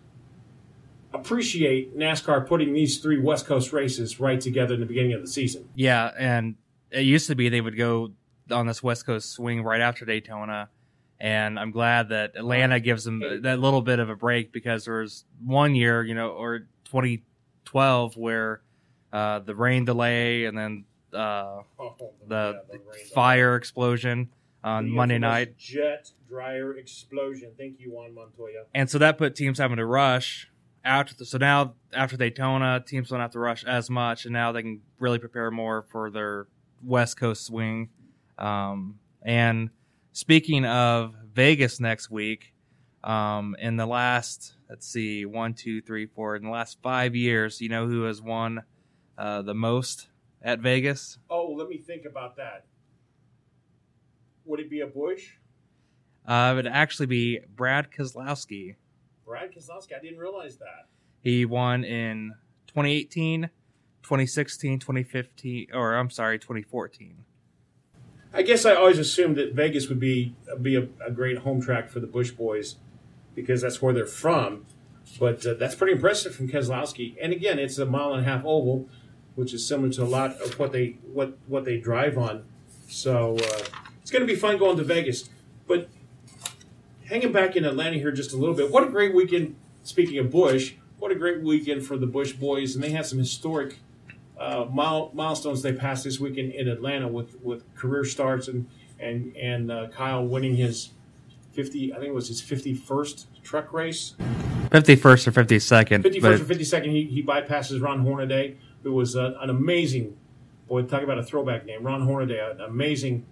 appreciate 1.14 1.96
NASCAR 1.96 2.46
putting 2.46 2.72
these 2.72 2.98
three 2.98 3.18
West 3.18 3.46
Coast 3.46 3.72
races 3.72 4.20
right 4.20 4.40
together 4.40 4.74
in 4.74 4.80
the 4.80 4.86
beginning 4.86 5.12
of 5.12 5.20
the 5.20 5.26
season. 5.26 5.68
Yeah, 5.74 6.10
and 6.18 6.56
it 6.90 7.02
used 7.02 7.26
to 7.28 7.34
be 7.34 7.48
they 7.48 7.60
would 7.60 7.76
go 7.76 8.12
on 8.50 8.66
this 8.66 8.82
West 8.82 9.06
Coast 9.06 9.30
swing 9.32 9.62
right 9.62 9.80
after 9.80 10.04
Daytona. 10.04 10.68
And 11.20 11.58
I'm 11.58 11.70
glad 11.70 12.08
that 12.08 12.32
Atlanta 12.34 12.80
gives 12.80 13.04
them 13.04 13.42
that 13.42 13.60
little 13.60 13.80
bit 13.80 14.00
of 14.00 14.10
a 14.10 14.16
break 14.16 14.52
because 14.52 14.86
there 14.86 15.00
was 15.00 15.24
one 15.44 15.76
year, 15.76 16.02
you 16.02 16.14
know, 16.14 16.30
or 16.30 16.66
2012 16.86 18.16
where 18.16 18.60
uh, 19.12 19.38
the 19.38 19.54
rain 19.54 19.84
delay 19.84 20.46
and 20.46 20.58
then 20.58 20.84
uh, 21.14 21.60
Oh, 21.78 21.94
the, 22.26 22.62
fire 23.14 23.54
explosion 23.54 24.30
on 24.64 24.90
Monday 24.90 25.18
night. 25.18 25.56
Jet 25.58 26.10
dryer 26.28 26.76
explosion. 26.76 27.52
Thank 27.56 27.78
you, 27.78 27.92
Juan 27.92 28.14
Montoya. 28.14 28.64
And 28.74 28.90
so 28.90 28.98
that 28.98 29.18
put 29.18 29.36
teams 29.36 29.58
having 29.58 29.76
to 29.76 29.86
rush 29.86 30.50
after. 30.84 31.14
The, 31.14 31.24
so 31.24 31.38
now 31.38 31.74
after 31.92 32.16
Daytona, 32.16 32.82
teams 32.86 33.08
don't 33.08 33.20
have 33.20 33.32
to 33.32 33.38
rush 33.38 33.64
as 33.64 33.90
much, 33.90 34.24
and 34.24 34.32
now 34.32 34.52
they 34.52 34.62
can 34.62 34.80
really 34.98 35.18
prepare 35.18 35.50
more 35.50 35.82
for 35.82 36.10
their 36.10 36.48
West 36.82 37.16
Coast 37.16 37.44
swing. 37.46 37.90
Um, 38.38 38.98
and 39.22 39.70
speaking 40.12 40.64
of 40.64 41.14
Vegas 41.32 41.80
next 41.80 42.10
week, 42.10 42.54
um, 43.04 43.56
in 43.58 43.76
the 43.76 43.86
last 43.86 44.54
let's 44.72 44.86
see, 44.86 45.26
one, 45.26 45.52
two, 45.52 45.82
three, 45.82 46.06
four, 46.06 46.34
in 46.34 46.44
the 46.44 46.50
last 46.50 46.78
five 46.82 47.14
years, 47.14 47.60
you 47.60 47.68
know 47.68 47.86
who 47.86 48.04
has 48.04 48.22
won 48.22 48.62
uh, 49.18 49.42
the 49.42 49.52
most 49.52 50.08
at 50.40 50.60
Vegas? 50.60 51.18
Oh, 51.28 51.52
let 51.52 51.68
me 51.68 51.76
think 51.76 52.06
about 52.06 52.36
that. 52.36 52.64
Would 54.46 54.60
it 54.60 54.70
be 54.70 54.80
a 54.80 54.86
Busch? 54.86 55.34
Uh, 56.26 56.52
it 56.52 56.56
would 56.56 56.66
actually 56.66 57.04
be 57.04 57.40
Brad 57.54 57.90
Keselowski. 57.90 58.76
Brad 59.42 59.54
Keselowski. 59.54 59.96
I 59.96 60.00
didn't 60.00 60.18
realize 60.18 60.56
that. 60.56 60.86
He 61.22 61.44
won 61.44 61.84
in 61.84 62.34
2018, 62.68 63.50
2016, 64.02 64.78
2015, 64.78 65.66
or 65.72 65.94
I'm 65.94 66.10
sorry, 66.10 66.38
2014. 66.38 67.24
I 68.34 68.42
guess 68.42 68.64
I 68.64 68.74
always 68.74 68.98
assumed 68.98 69.36
that 69.36 69.52
Vegas 69.52 69.88
would 69.88 70.00
be 70.00 70.34
be 70.60 70.76
a, 70.76 70.88
a 71.04 71.10
great 71.10 71.38
home 71.38 71.60
track 71.60 71.90
for 71.90 72.00
the 72.00 72.06
Busch 72.06 72.30
boys 72.30 72.76
because 73.34 73.60
that's 73.60 73.82
where 73.82 73.92
they're 73.92 74.06
from. 74.06 74.64
But 75.18 75.44
uh, 75.44 75.54
that's 75.54 75.74
pretty 75.74 75.94
impressive 75.94 76.34
from 76.34 76.48
Keselowski. 76.48 77.16
And 77.20 77.32
again, 77.32 77.58
it's 77.58 77.76
a 77.78 77.84
mile 77.84 78.14
and 78.14 78.24
a 78.24 78.28
half 78.28 78.44
oval, 78.44 78.88
which 79.34 79.52
is 79.52 79.66
similar 79.66 79.92
to 79.94 80.02
a 80.02 80.04
lot 80.04 80.40
of 80.40 80.58
what 80.58 80.72
they 80.72 80.96
what 81.12 81.36
what 81.46 81.64
they 81.64 81.78
drive 81.78 82.16
on. 82.16 82.44
So 82.88 83.36
uh, 83.36 83.64
it's 84.00 84.10
going 84.10 84.26
to 84.26 84.32
be 84.32 84.36
fun 84.36 84.56
going 84.56 84.76
to 84.78 84.84
Vegas. 84.84 85.28
But 85.66 85.88
hanging 87.12 87.30
back 87.30 87.56
in 87.56 87.64
Atlanta 87.64 87.96
here 87.96 88.10
just 88.10 88.32
a 88.32 88.36
little 88.36 88.54
bit. 88.54 88.70
What 88.70 88.84
a 88.84 88.88
great 88.88 89.14
weekend! 89.14 89.54
Speaking 89.82 90.18
of 90.18 90.30
Busch, 90.30 90.74
what 90.98 91.12
a 91.12 91.14
great 91.14 91.42
weekend 91.42 91.84
for 91.84 91.96
the 91.96 92.06
Busch 92.06 92.32
boys, 92.32 92.74
and 92.74 92.82
they 92.82 92.90
had 92.90 93.04
some 93.04 93.18
historic 93.18 93.78
uh, 94.40 94.66
mile, 94.72 95.10
milestones 95.12 95.60
they 95.60 95.72
passed 95.72 96.04
this 96.04 96.18
weekend 96.18 96.52
in 96.52 96.68
Atlanta 96.68 97.08
with, 97.08 97.38
with 97.42 97.62
career 97.74 98.04
starts 98.04 98.48
and 98.48 98.68
and 98.98 99.36
and 99.36 99.70
uh, 99.70 99.88
Kyle 99.88 100.24
winning 100.24 100.56
his 100.56 100.90
fifty. 101.52 101.92
I 101.92 101.96
think 101.96 102.08
it 102.08 102.14
was 102.14 102.28
his 102.28 102.40
fifty 102.40 102.74
first 102.74 103.26
truck 103.42 103.72
race. 103.72 104.14
51st 104.70 105.26
or 105.26 105.32
52nd. 105.32 106.02
Fifty 106.02 106.18
but 106.18 106.28
first 106.30 106.42
or 106.42 106.46
fifty 106.46 106.64
second. 106.64 106.92
He, 106.92 107.04
he 107.04 107.22
bypasses 107.22 107.82
Ron 107.82 108.00
Hornaday, 108.00 108.56
who 108.82 108.94
was 108.94 109.14
uh, 109.14 109.34
an 109.42 109.50
amazing 109.50 110.16
boy. 110.66 110.82
Talk 110.84 111.02
about 111.02 111.18
a 111.18 111.22
throwback 111.22 111.66
name, 111.66 111.82
Ron 111.82 112.06
Hornaday, 112.06 112.40
an 112.40 112.62
amazing 112.62 113.26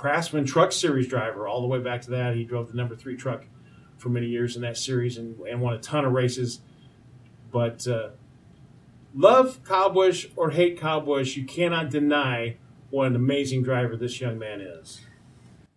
Craftsman 0.00 0.46
Truck 0.46 0.72
Series 0.72 1.08
driver 1.08 1.46
all 1.46 1.60
the 1.60 1.66
way 1.66 1.78
back 1.78 2.00
to 2.00 2.10
that. 2.12 2.34
He 2.34 2.42
drove 2.42 2.68
the 2.68 2.74
number 2.74 2.96
three 2.96 3.18
truck 3.18 3.44
for 3.98 4.08
many 4.08 4.28
years 4.28 4.56
in 4.56 4.62
that 4.62 4.78
series 4.78 5.18
and, 5.18 5.38
and 5.40 5.60
won 5.60 5.74
a 5.74 5.78
ton 5.78 6.06
of 6.06 6.12
races. 6.12 6.62
But 7.52 7.86
uh, 7.86 8.08
love 9.14 9.62
Kyle 9.62 9.90
Busch 9.90 10.28
or 10.36 10.52
hate 10.52 10.80
Kyle 10.80 11.02
Busch, 11.02 11.36
you 11.36 11.44
cannot 11.44 11.90
deny 11.90 12.56
what 12.88 13.08
an 13.08 13.14
amazing 13.14 13.62
driver 13.62 13.94
this 13.94 14.22
young 14.22 14.38
man 14.38 14.62
is. 14.62 15.02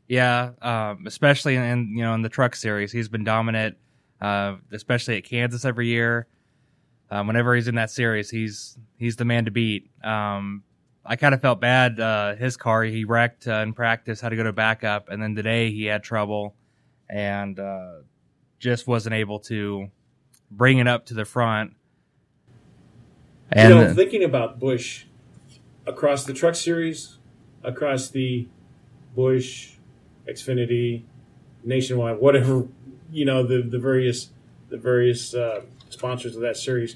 Yeah, 0.07 0.51
um, 0.61 1.03
especially 1.05 1.57
in 1.57 1.89
you 1.89 2.05
know 2.05 2.13
in 2.13 2.21
the 2.21 2.29
truck 2.29 2.55
series, 2.55 2.93
he's 2.93 3.09
been 3.09 3.25
dominant, 3.25 3.75
uh, 4.21 4.55
especially 4.71 5.17
at 5.17 5.25
Kansas 5.25 5.65
every 5.65 5.87
year. 5.87 6.27
Um, 7.11 7.27
whenever 7.27 7.55
he's 7.55 7.67
in 7.67 7.75
that 7.75 7.91
series, 7.91 8.29
he's 8.29 8.77
he's 8.95 9.17
the 9.17 9.25
man 9.25 9.43
to 9.43 9.51
beat. 9.51 9.91
Um, 10.01 10.63
I 11.05 11.15
kind 11.15 11.33
of 11.33 11.41
felt 11.41 11.59
bad. 11.59 11.99
Uh, 11.99 12.35
his 12.35 12.55
car 12.55 12.83
he 12.83 13.03
wrecked 13.03 13.47
uh, 13.47 13.55
in 13.55 13.73
practice, 13.73 14.21
had 14.21 14.29
to 14.29 14.35
go 14.35 14.43
to 14.43 14.53
backup, 14.53 15.09
and 15.09 15.21
then 15.21 15.35
today 15.35 15.71
he 15.71 15.85
had 15.85 16.03
trouble, 16.03 16.55
and 17.09 17.59
uh, 17.59 17.95
just 18.59 18.87
wasn't 18.87 19.13
able 19.13 19.39
to 19.39 19.89
bring 20.49 20.77
it 20.77 20.87
up 20.87 21.05
to 21.07 21.13
the 21.13 21.25
front. 21.25 21.73
And 23.51 23.69
you 23.69 23.75
know, 23.75 23.93
thinking 23.93 24.23
about 24.23 24.59
Busch 24.59 25.05
across 25.85 26.23
the 26.25 26.33
truck 26.33 26.55
series, 26.55 27.17
across 27.63 28.09
the 28.09 28.47
Busch, 29.15 29.73
Xfinity, 30.27 31.03
Nationwide, 31.63 32.19
whatever 32.19 32.67
you 33.11 33.25
know 33.25 33.45
the 33.45 33.61
the 33.61 33.79
various 33.79 34.29
the 34.69 34.77
various 34.77 35.33
uh, 35.33 35.61
sponsors 35.89 36.35
of 36.35 36.41
that 36.41 36.57
series. 36.57 36.95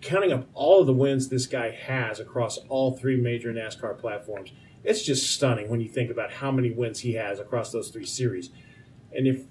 Counting 0.00 0.32
up 0.32 0.46
all 0.54 0.80
of 0.80 0.86
the 0.86 0.92
wins 0.92 1.28
this 1.28 1.46
guy 1.46 1.70
has 1.70 2.20
across 2.20 2.58
all 2.68 2.96
three 2.96 3.16
major 3.16 3.52
NASCAR 3.52 3.98
platforms, 3.98 4.52
it's 4.84 5.02
just 5.02 5.30
stunning 5.30 5.68
when 5.68 5.80
you 5.80 5.88
think 5.88 6.10
about 6.10 6.32
how 6.32 6.50
many 6.50 6.70
wins 6.70 7.00
he 7.00 7.14
has 7.14 7.40
across 7.40 7.72
those 7.72 7.90
three 7.90 8.06
series. 8.06 8.50
And 9.14 9.26
if 9.26 9.44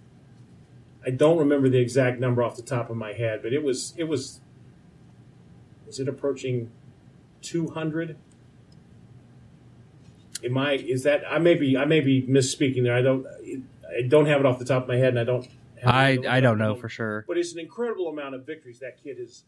I 1.06 1.10
don't 1.10 1.38
remember 1.38 1.70
the 1.70 1.80
exact 1.80 2.20
number 2.20 2.44
off 2.44 2.56
the 2.56 2.62
top 2.62 2.90
of 2.90 2.98
my 2.98 3.14
head, 3.14 3.42
but 3.44 3.54
it 3.54 3.64
was 3.64 3.94
it 3.98 4.06
was 4.06 4.42
is 5.88 6.00
it 6.00 6.08
approaching 6.08 6.72
200? 7.42 8.18
Am 10.44 10.58
I 10.58 10.74
is 10.74 11.04
that 11.04 11.24
I 11.30 11.40
may 11.40 11.56
be 11.56 11.78
I 11.78 11.86
may 11.86 12.00
be 12.00 12.22
misspeaking 12.24 12.84
there. 12.84 12.96
I 12.96 13.02
don't 13.02 13.26
I 13.98 14.02
don't 14.02 14.26
have 14.26 14.40
it 14.40 14.46
off 14.46 14.60
the 14.60 14.66
top 14.66 14.84
of 14.84 14.88
my 14.88 14.98
head, 14.98 15.10
and 15.10 15.20
I 15.20 15.24
don't. 15.24 15.48
I 15.86 16.20
I 16.28 16.40
don't 16.40 16.58
know 16.58 16.76
for 16.76 16.90
sure. 16.90 17.26
But 17.28 17.38
it's 17.38 17.54
an 17.54 17.60
incredible 17.60 18.08
amount 18.10 18.36
of 18.36 18.46
victories 18.46 18.80
that 18.80 19.02
kid 19.02 19.18
has 19.20 19.44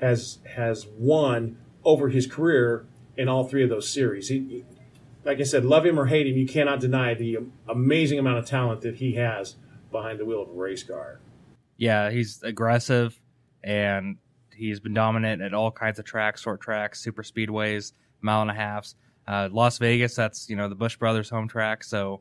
has 0.00 0.38
has 0.54 0.86
won 0.98 1.58
over 1.84 2.08
his 2.08 2.26
career 2.26 2.86
in 3.16 3.28
all 3.28 3.44
three 3.44 3.62
of 3.62 3.70
those 3.70 3.88
series. 3.88 4.28
He, 4.28 4.64
like 5.24 5.40
I 5.40 5.44
said, 5.44 5.64
love 5.64 5.84
him 5.84 5.98
or 5.98 6.06
hate 6.06 6.26
him, 6.26 6.36
you 6.36 6.46
cannot 6.46 6.80
deny 6.80 7.14
the 7.14 7.38
amazing 7.68 8.18
amount 8.18 8.38
of 8.38 8.46
talent 8.46 8.80
that 8.82 8.96
he 8.96 9.14
has 9.14 9.56
behind 9.90 10.18
the 10.18 10.24
wheel 10.24 10.42
of 10.42 10.48
a 10.48 10.52
race 10.52 10.82
car. 10.82 11.20
Yeah, 11.76 12.10
he's 12.10 12.42
aggressive 12.42 13.18
and 13.62 14.16
He's 14.60 14.78
been 14.78 14.92
dominant 14.92 15.40
at 15.40 15.54
all 15.54 15.70
kinds 15.70 15.98
of 15.98 16.04
tracks, 16.04 16.42
short 16.42 16.60
tracks, 16.60 17.00
super 17.00 17.22
speedways, 17.22 17.92
mile 18.20 18.42
and 18.42 18.50
a 18.50 18.54
halfs. 18.54 18.94
Uh, 19.26 19.48
Las 19.50 19.78
Vegas, 19.78 20.14
that's 20.14 20.50
you 20.50 20.56
know 20.56 20.68
the 20.68 20.74
Busch 20.74 20.96
brothers' 20.96 21.30
home 21.30 21.48
track, 21.48 21.82
so 21.82 22.20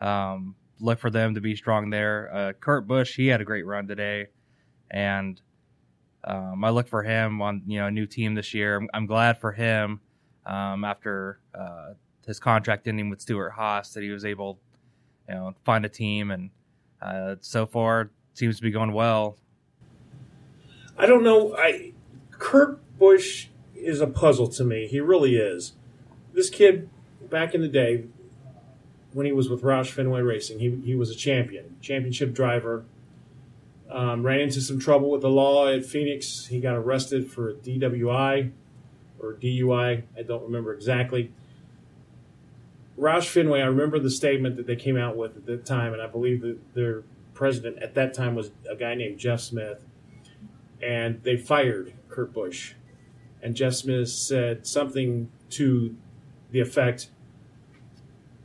um, 0.00 0.54
look 0.78 1.00
for 1.00 1.10
them 1.10 1.34
to 1.34 1.40
be 1.40 1.56
strong 1.56 1.90
there. 1.90 2.32
Uh, 2.32 2.52
Kurt 2.52 2.86
Busch, 2.86 3.16
he 3.16 3.26
had 3.26 3.40
a 3.40 3.44
great 3.44 3.66
run 3.66 3.88
today, 3.88 4.28
and 4.88 5.40
um, 6.24 6.64
I 6.64 6.70
look 6.70 6.88
for 6.88 7.02
him 7.02 7.40
on 7.40 7.62
you 7.66 7.78
know 7.78 7.86
a 7.86 7.90
new 7.90 8.06
team 8.06 8.34
this 8.34 8.52
year. 8.54 8.76
I'm, 8.76 8.88
I'm 8.92 9.06
glad 9.06 9.38
for 9.38 9.52
him 9.52 10.00
um, 10.46 10.84
after 10.84 11.40
uh, 11.54 11.94
his 12.26 12.38
contract 12.38 12.86
ending 12.86 13.10
with 13.10 13.20
Stewart 13.20 13.52
Haas 13.52 13.94
that 13.94 14.02
he 14.02 14.10
was 14.10 14.24
able, 14.24 14.58
you 15.28 15.34
know, 15.34 15.54
find 15.64 15.84
a 15.84 15.88
team, 15.88 16.30
and 16.30 16.50
uh, 17.00 17.36
so 17.40 17.66
far 17.66 18.10
seems 18.34 18.56
to 18.56 18.62
be 18.62 18.70
going 18.70 18.92
well. 18.92 19.36
I 20.96 21.06
don't 21.06 21.24
know. 21.24 21.56
I 21.56 21.92
Kurt 22.32 22.80
Busch 22.98 23.48
is 23.74 24.00
a 24.00 24.06
puzzle 24.06 24.48
to 24.48 24.64
me. 24.64 24.86
He 24.86 25.00
really 25.00 25.36
is. 25.36 25.72
This 26.34 26.50
kid, 26.50 26.88
back 27.30 27.54
in 27.54 27.62
the 27.62 27.68
day, 27.68 28.04
when 29.12 29.26
he 29.26 29.32
was 29.32 29.48
with 29.48 29.62
Roush 29.62 29.90
Fenway 29.90 30.20
Racing, 30.20 30.58
he 30.58 30.80
he 30.84 30.94
was 30.94 31.10
a 31.10 31.14
champion, 31.14 31.76
championship 31.80 32.34
driver. 32.34 32.84
Um, 33.90 34.22
ran 34.22 34.40
into 34.40 34.60
some 34.60 34.78
trouble 34.78 35.10
with 35.10 35.22
the 35.22 35.30
law 35.30 35.66
at 35.66 35.84
Phoenix. 35.84 36.46
He 36.46 36.60
got 36.60 36.76
arrested 36.76 37.30
for 37.30 37.54
DWI 37.54 38.52
or 39.18 39.34
DUI. 39.34 40.02
I 40.16 40.22
don't 40.22 40.44
remember 40.44 40.72
exactly. 40.72 41.32
Roush 42.96 43.28
Fenway, 43.28 43.62
I 43.62 43.66
remember 43.66 43.98
the 43.98 44.10
statement 44.10 44.56
that 44.56 44.66
they 44.66 44.76
came 44.76 44.96
out 44.96 45.16
with 45.16 45.36
at 45.36 45.46
that 45.46 45.64
time, 45.64 45.92
and 45.92 46.02
I 46.02 46.06
believe 46.06 46.42
that 46.42 46.74
their 46.74 47.02
president 47.34 47.82
at 47.82 47.94
that 47.94 48.14
time 48.14 48.34
was 48.34 48.50
a 48.70 48.76
guy 48.76 48.94
named 48.94 49.18
Geoff 49.18 49.40
Smith 49.40 49.82
and 50.82 51.22
they 51.22 51.36
fired 51.36 51.94
Kurt 52.08 52.32
Busch. 52.32 52.74
And 53.42 53.54
Geoff 53.54 53.74
Smith 53.74 54.08
said 54.08 54.66
something 54.66 55.30
to 55.50 55.96
the 56.50 56.60
effect, 56.60 57.10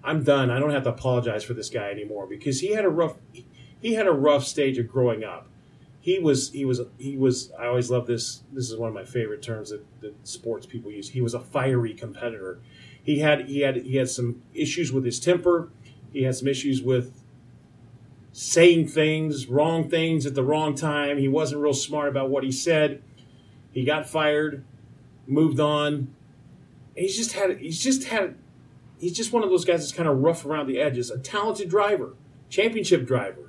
"I'm 0.03 0.23
done. 0.23 0.49
I 0.49 0.59
don't 0.59 0.71
have 0.71 0.83
to 0.83 0.89
apologize 0.89 1.43
for 1.43 1.53
this 1.53 1.69
guy 1.69 1.89
anymore 1.91 2.27
because 2.27 2.61
he 2.61 2.73
had 2.73 2.85
a 2.85 2.89
rough 2.89 3.17
he 3.85 3.93
had 3.93 4.07
a 4.07 4.11
rough 4.11 4.43
stage 4.43 4.79
of 4.79 4.87
growing 4.87 5.23
up. 5.23 5.47
He 6.01 6.17
was 6.17 6.49
he 6.49 6.65
was 6.65 6.81
he 6.97 7.17
was 7.17 7.51
I 7.51 7.67
always 7.67 7.91
love 7.91 8.07
this. 8.07 8.41
This 8.51 8.71
is 8.71 8.77
one 8.77 8.87
of 8.87 8.95
my 8.95 9.05
favorite 9.05 9.43
terms 9.43 9.69
that, 9.69 9.85
that 10.01 10.15
sports 10.27 10.65
people 10.65 10.89
use. 10.89 11.09
He 11.09 11.21
was 11.21 11.35
a 11.35 11.39
fiery 11.39 11.93
competitor. 11.93 12.57
He 13.03 13.19
had 13.19 13.47
he 13.47 13.59
had 13.59 13.77
he 13.77 13.97
had 13.97 14.09
some 14.09 14.41
issues 14.55 14.91
with 14.91 15.05
his 15.05 15.19
temper. 15.19 15.69
He 16.11 16.23
had 16.23 16.35
some 16.35 16.47
issues 16.47 16.81
with 16.81 17.21
saying 18.31 18.87
things, 18.87 19.45
wrong 19.45 19.87
things 19.87 20.25
at 20.25 20.33
the 20.33 20.43
wrong 20.43 20.73
time. 20.73 21.19
He 21.19 21.27
wasn't 21.27 21.61
real 21.61 21.75
smart 21.75 22.09
about 22.09 22.31
what 22.31 22.43
he 22.43 22.51
said. 22.51 23.03
He 23.71 23.85
got 23.85 24.09
fired, 24.09 24.63
moved 25.27 25.59
on. 25.59 26.07
He's 26.95 27.15
just 27.15 27.33
had 27.33 27.59
he's 27.59 27.83
just 27.83 28.05
had 28.05 28.33
he's 28.97 29.13
just 29.13 29.31
one 29.31 29.43
of 29.43 29.51
those 29.51 29.63
guys 29.63 29.81
that's 29.81 29.91
kind 29.91 30.09
of 30.09 30.23
rough 30.23 30.43
around 30.43 30.65
the 30.65 30.79
edges, 30.79 31.11
a 31.11 31.19
talented 31.19 31.69
driver, 31.69 32.15
championship 32.49 33.05
driver. 33.05 33.44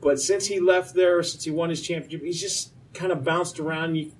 But 0.00 0.20
since 0.20 0.46
he 0.46 0.60
left 0.60 0.94
there, 0.94 1.22
since 1.22 1.44
he 1.44 1.50
won 1.50 1.70
his 1.70 1.80
championship, 1.80 2.22
he's 2.22 2.40
just 2.40 2.72
kind 2.94 3.12
of 3.12 3.24
bounced 3.24 3.58
around. 3.58 4.12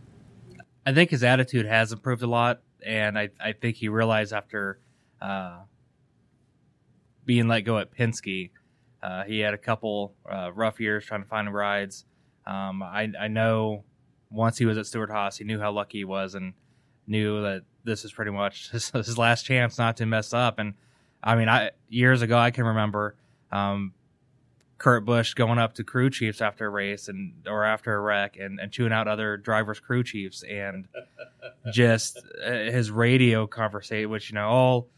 I 0.85 0.93
think 0.93 1.11
his 1.11 1.23
attitude 1.23 1.67
has 1.67 1.93
improved 1.93 2.23
a 2.23 2.27
lot, 2.27 2.61
and 2.85 3.19
I, 3.19 3.31
I 3.41 3.53
think 3.53 3.77
he 3.77 3.89
realized 3.89 4.33
after 4.33 4.79
uh, 5.21 5.61
being 7.25 7.49
let 7.49 7.63
go 7.63 7.79
at 7.79 7.95
Penske 7.95 8.51
uh, 9.07 9.23
he 9.23 9.39
had 9.39 9.55
a 9.55 9.59
couple 9.59 10.15
uh, 10.29 10.51
rough 10.53 10.81
years 10.81 11.05
trying 11.05 11.23
to 11.23 11.29
find 11.29 11.53
rides. 11.55 12.05
Um, 12.45 12.83
I, 12.83 13.09
I, 13.21 13.29
know 13.29 13.85
once 14.31 14.59
he 14.59 14.67
was 14.67 14.79
at 14.79 14.87
Stewart 14.87 15.11
Haas, 15.11 15.37
he 15.37 15.45
knew 15.45 15.61
how 15.61 15.71
lucky 15.71 15.99
he 15.99 16.05
was 16.05 16.35
and 16.35 16.55
knew 17.07 17.41
that 17.43 17.63
this 17.85 18.05
is 18.05 18.13
pretty 18.13 18.33
much 18.33 18.71
his, 18.73 18.91
his 18.91 19.17
last 19.17 19.45
chance 19.45 19.79
not 19.79 19.97
to 19.99 20.07
mess 20.07 20.33
up. 20.33 20.59
And 20.59 20.75
I 21.23 21.37
mean, 21.37 21.49
I 21.49 21.71
years 21.89 22.21
ago 22.21 22.37
I 22.37 22.51
can 22.51 22.65
remember 22.65 23.15
um, 23.53 23.93
Kurt 24.79 25.05
Busch 25.05 25.35
going 25.35 25.59
up 25.59 25.75
to 25.75 25.85
crew 25.85 26.11
chiefs 26.11 26.41
after 26.41 26.67
a 26.67 26.69
race 26.69 27.09
and 27.09 27.33
or 27.47 27.65
after 27.65 27.95
a 27.95 28.01
wreck 28.01 28.37
and, 28.37 28.61
and 28.61 28.71
chewing 28.71 28.93
out 28.93 29.09
other 29.09 29.37
drivers' 29.37 29.81
crew 29.81 30.05
chiefs 30.05 30.43
and 30.43 30.87
just 31.73 32.21
uh, 32.45 32.51
his 32.51 32.91
radio 32.91 33.47
conversation, 33.47 34.11
which 34.11 34.31
you 34.31 34.35
know 34.35 34.49
all 34.49 34.89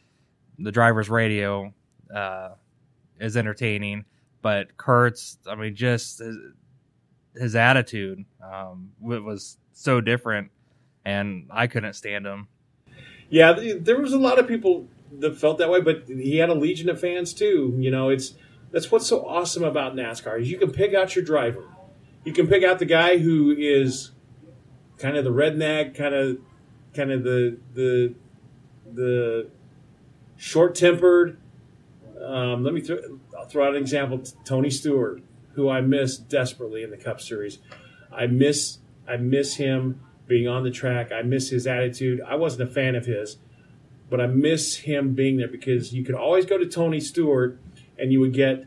the 0.58 0.72
drivers' 0.72 1.08
radio. 1.08 1.72
Uh, 2.14 2.50
is 3.20 3.36
entertaining, 3.36 4.04
but 4.42 4.76
Kurt's, 4.76 5.38
I 5.46 5.54
mean, 5.54 5.74
just 5.74 6.18
his, 6.18 6.36
his 7.34 7.56
attitude 7.56 8.24
um, 8.42 8.92
was 9.00 9.58
so 9.72 10.00
different, 10.00 10.50
and 11.04 11.48
I 11.50 11.66
couldn't 11.66 11.94
stand 11.94 12.26
him. 12.26 12.48
Yeah, 13.30 13.54
there 13.78 14.00
was 14.00 14.12
a 14.12 14.18
lot 14.18 14.38
of 14.38 14.48
people 14.48 14.88
that 15.18 15.38
felt 15.38 15.58
that 15.58 15.70
way, 15.70 15.80
but 15.80 16.04
he 16.06 16.38
had 16.38 16.48
a 16.48 16.54
legion 16.54 16.88
of 16.88 17.00
fans 17.00 17.34
too. 17.34 17.74
You 17.78 17.90
know, 17.90 18.08
it's 18.08 18.34
that's 18.70 18.90
what's 18.90 19.06
so 19.06 19.26
awesome 19.26 19.64
about 19.64 19.94
NASCAR 19.94 20.40
is 20.40 20.50
you 20.50 20.58
can 20.58 20.70
pick 20.70 20.94
out 20.94 21.14
your 21.16 21.24
driver. 21.24 21.64
You 22.24 22.32
can 22.32 22.46
pick 22.46 22.62
out 22.62 22.78
the 22.78 22.84
guy 22.84 23.18
who 23.18 23.52
is 23.52 24.12
kind 24.98 25.16
of 25.16 25.24
the 25.24 25.32
redneck, 25.32 25.94
kind 25.94 26.14
of 26.14 26.38
kind 26.94 27.10
of 27.10 27.22
the 27.22 27.58
the 27.74 28.14
the 28.92 29.50
short 30.36 30.74
tempered, 30.74 31.38
um, 32.24 32.64
let 32.64 32.74
me 32.74 32.80
th- 32.80 33.00
throw 33.48 33.66
out 33.66 33.74
an 33.74 33.80
example: 33.80 34.22
Tony 34.44 34.70
Stewart, 34.70 35.22
who 35.52 35.68
I 35.68 35.80
miss 35.80 36.16
desperately 36.16 36.82
in 36.82 36.90
the 36.90 36.96
Cup 36.96 37.20
Series. 37.20 37.58
I 38.12 38.26
miss 38.26 38.78
I 39.06 39.16
miss 39.16 39.56
him 39.56 40.00
being 40.26 40.48
on 40.48 40.64
the 40.64 40.70
track. 40.70 41.10
I 41.12 41.22
miss 41.22 41.50
his 41.50 41.66
attitude. 41.66 42.20
I 42.26 42.34
wasn't 42.36 42.68
a 42.68 42.72
fan 42.72 42.94
of 42.94 43.06
his, 43.06 43.38
but 44.10 44.20
I 44.20 44.26
miss 44.26 44.76
him 44.76 45.14
being 45.14 45.38
there 45.38 45.48
because 45.48 45.92
you 45.92 46.04
could 46.04 46.14
always 46.14 46.44
go 46.44 46.58
to 46.58 46.66
Tony 46.66 47.00
Stewart 47.00 47.58
and 47.98 48.12
you 48.12 48.20
would 48.20 48.32
get 48.32 48.64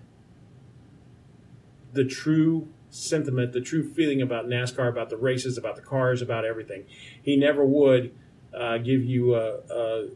the 1.94 2.06
true 2.06 2.67
sentiment, 2.89 3.54
the 3.54 3.62
true 3.62 3.84
feeling 3.84 4.22
about 4.22 4.48
NASCAR, 4.48 4.89
about 4.89 5.10
the 5.10 5.17
races, 5.17 5.58
about 5.58 5.76
the 5.76 5.82
cars, 5.82 6.22
about 6.22 6.46
everything. 6.46 6.86
He 7.22 7.38
never 7.38 7.65
would 7.65 8.13
uh, 8.54 8.78
give 8.78 9.04
you 9.04 9.36
a, 9.36 9.60
a, 9.70 10.08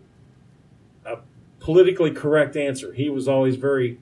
a 1.05 1.17
politically 1.59 2.11
correct 2.11 2.55
answer. 2.55 2.93
He 2.93 3.09
was 3.09 3.27
always 3.27 3.55
very 3.55 3.99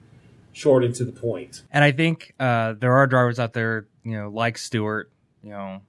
short 0.52 0.84
and 0.84 0.94
to 0.96 1.04
the 1.04 1.12
point. 1.12 1.62
And 1.70 1.84
I 1.84 1.92
think 1.92 2.34
uh, 2.38 2.74
there 2.74 2.94
are 2.94 3.06
drivers 3.06 3.38
out 3.38 3.52
there, 3.52 3.86
you 4.02 4.16
know, 4.16 4.28
like 4.28 4.58
Stewart, 4.58 5.10
you 5.42 5.50
know, 5.50 5.82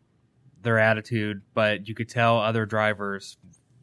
their 0.61 0.79
attitude, 0.79 1.41
but 1.53 1.87
you 1.87 1.95
could 1.95 2.09
tell 2.09 2.39
other 2.39 2.65
drivers 2.65 3.37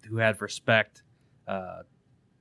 who 0.09 0.17
had 0.17 0.41
respect 0.41 1.03
uh, 1.47 1.83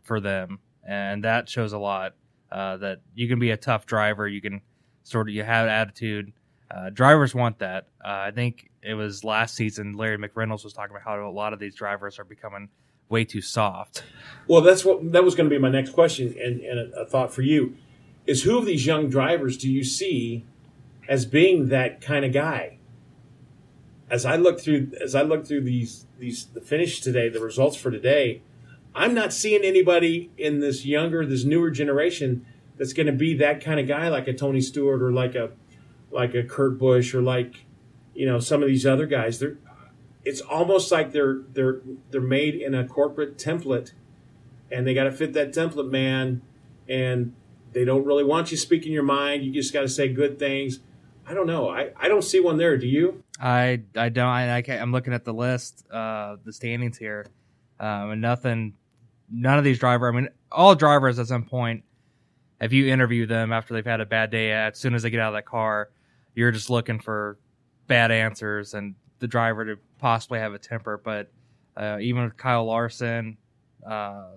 for 0.02 0.20
them, 0.20 0.60
and 0.88 1.24
that 1.24 1.48
shows 1.48 1.74
a 1.74 1.78
lot. 1.78 2.16
Uh, 2.52 2.78
that 2.78 3.00
you 3.16 3.28
can 3.28 3.40
be 3.40 3.52
a 3.52 3.58
tough 3.58 3.86
driver, 3.86 4.28
you 4.28 4.42
can 4.42 4.62
sort 5.04 5.30
of 5.30 5.34
you 5.34 5.44
have 5.44 5.68
attitude. 5.68 6.34
Uh, 6.70 6.90
drivers 6.90 7.34
want 7.34 7.60
that. 7.60 7.88
Uh, 8.04 8.28
I 8.28 8.32
think 8.32 8.70
it 8.82 8.94
was 8.94 9.24
last 9.24 9.56
season. 9.56 9.94
Larry 9.94 10.18
McReynolds 10.18 10.64
was 10.64 10.74
talking 10.74 10.92
about 10.92 11.04
how 11.04 11.28
a 11.28 11.32
lot 11.32 11.54
of 11.54 11.60
these 11.60 11.76
drivers 11.76 12.20
are 12.20 12.24
becoming 12.24 12.70
way 13.10 13.26
too 13.26 13.42
soft. 13.42 14.04
Well, 14.48 14.62
that's 14.62 14.84
what 14.84 15.12
that 15.12 15.24
was 15.24 15.36
going 15.36 15.50
to 15.50 15.56
be 15.56 15.60
my 15.60 15.70
next 15.70 15.92
question, 15.92 16.36
and, 16.42 16.62
and 16.62 16.94
a, 16.94 17.02
a 17.02 17.06
thought 17.06 17.34
for 17.34 17.42
you 17.42 17.76
is 18.26 18.44
who 18.44 18.58
of 18.58 18.66
these 18.66 18.86
young 18.86 19.10
drivers 19.10 19.58
do 19.58 19.70
you 19.70 19.84
see 19.84 20.46
as 21.08 21.26
being 21.26 21.70
that 21.70 22.02
kind 22.02 22.24
of 22.24 22.32
guy? 22.32 22.78
As 24.10 24.26
I 24.26 24.36
look 24.36 24.60
through 24.60 24.92
as 25.02 25.16
I 25.16 25.22
look 25.22 25.46
through 25.46 25.62
these 25.62 26.06
these 26.20 26.46
the 26.46 26.62
finish 26.62 27.02
today, 27.02 27.30
the 27.30 27.40
results 27.40 27.78
for 27.78 27.92
today, 27.92 28.42
I'm 28.94 29.14
not 29.14 29.34
seeing 29.34 29.64
anybody 29.64 30.32
in 30.38 30.60
this 30.60 30.86
younger, 30.86 31.26
this 31.26 31.46
newer 31.46 31.72
generation 31.72 32.46
that's 32.78 32.94
going 32.94 33.08
to 33.08 33.14
be 33.14 33.36
that 33.36 33.64
kind 33.64 33.80
of 33.80 33.88
guy 33.88 34.10
like 34.10 34.28
a 34.28 34.34
Tony 34.34 34.62
Stewart 34.62 35.02
or 35.02 35.12
like 35.12 35.36
a 35.36 35.52
like 36.12 36.36
a 36.36 36.44
Kurt 36.44 36.78
Busch 36.78 37.14
or 37.14 37.22
like 37.22 37.66
you 38.14 38.26
know 38.26 38.40
some 38.40 38.62
of 38.62 38.68
these 38.68 38.86
other 38.86 39.06
guys. 39.06 39.40
They're 39.40 39.58
it's 40.24 40.42
almost 40.42 40.92
like 40.92 41.12
they're 41.12 41.42
they're 41.54 41.82
they're 42.10 42.22
made 42.22 42.56
in 42.56 42.76
a 42.76 42.88
corporate 42.88 43.38
template, 43.38 43.94
and 44.72 44.86
they 44.86 44.94
got 44.94 45.06
to 45.06 45.12
fit 45.12 45.34
that 45.34 45.54
template, 45.54 45.90
man. 45.90 46.42
And 46.88 47.34
they 47.74 47.86
don't 47.86 48.06
really 48.06 48.24
want 48.24 48.52
you 48.52 48.58
speaking 48.58 48.92
your 48.92 49.04
mind. 49.04 49.44
You 49.44 49.52
just 49.52 49.74
got 49.74 49.82
to 49.82 49.90
say 49.90 50.10
good 50.10 50.38
things. 50.38 50.80
I 51.26 51.34
don't 51.34 51.48
know. 51.48 51.70
I, 51.70 51.92
I 51.96 52.08
don't 52.08 52.24
see 52.24 52.40
one 52.40 52.58
there. 52.58 52.78
Do 52.78 52.88
you? 52.88 53.24
I 53.40 53.82
I 53.96 54.10
don't. 54.10 54.28
I, 54.28 54.58
I 54.58 54.64
am 54.68 54.92
looking 54.92 55.14
at 55.14 55.24
the 55.24 55.34
list, 55.34 55.86
uh, 55.90 56.38
the 56.44 56.54
standings 56.54 56.98
here, 56.98 57.28
um, 57.80 58.12
and 58.12 58.22
nothing. 58.22 58.74
None 59.32 59.58
of 59.58 59.64
these 59.64 59.80
drivers. 59.80 60.14
I 60.14 60.16
mean, 60.20 60.30
all 60.52 60.76
drivers 60.76 61.20
at 61.20 61.28
some 61.28 61.46
point, 61.46 61.84
if 62.60 62.74
you 62.74 62.88
interview 62.88 63.26
them 63.26 63.52
after 63.52 63.74
they've 63.74 63.86
had 63.86 64.02
a 64.02 64.06
bad 64.06 64.30
day, 64.30 64.52
as 64.52 64.78
soon 64.78 64.94
as 64.94 65.04
they 65.04 65.10
get 65.10 65.20
out 65.20 65.30
of 65.30 65.38
that 65.38 65.46
car, 65.46 65.90
you're 66.36 66.52
just 66.52 66.70
looking 66.70 67.00
for 67.00 67.38
bad 67.88 68.12
answers 68.12 68.74
and 68.74 68.96
the 69.20 69.28
driver 69.28 69.66
to 69.66 69.78
possibly 70.00 70.40
have 70.40 70.54
a 70.54 70.60
temper. 70.60 71.02
But 71.04 71.32
uh, 71.76 71.98
even 72.02 72.24
with 72.24 72.38
Kyle 72.38 72.66
Larson, 72.66 73.38
uh, 73.88 74.32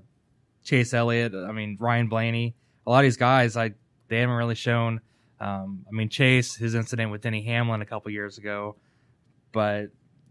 Chase 0.62 0.94
Elliott, 0.94 1.35
I 1.35 1.52
mean 1.52 1.76
Ryan 1.78 2.09
Blaney, 2.09 2.54
a 2.87 2.90
lot 2.90 2.98
of 2.98 3.04
these 3.04 3.16
guys, 3.16 3.57
I 3.57 3.72
they 4.09 4.20
haven't 4.20 4.37
really 4.37 4.54
shown. 4.54 5.00
Um, 5.40 5.85
I 5.88 5.90
mean, 5.94 6.09
Chase, 6.09 6.54
his 6.54 6.74
incident 6.74 7.11
with 7.11 7.20
Denny 7.20 7.42
Hamlin 7.42 7.83
a 7.83 7.87
couple 7.87 8.11
years 8.11 8.38
ago, 8.38 8.76
but 9.52 9.87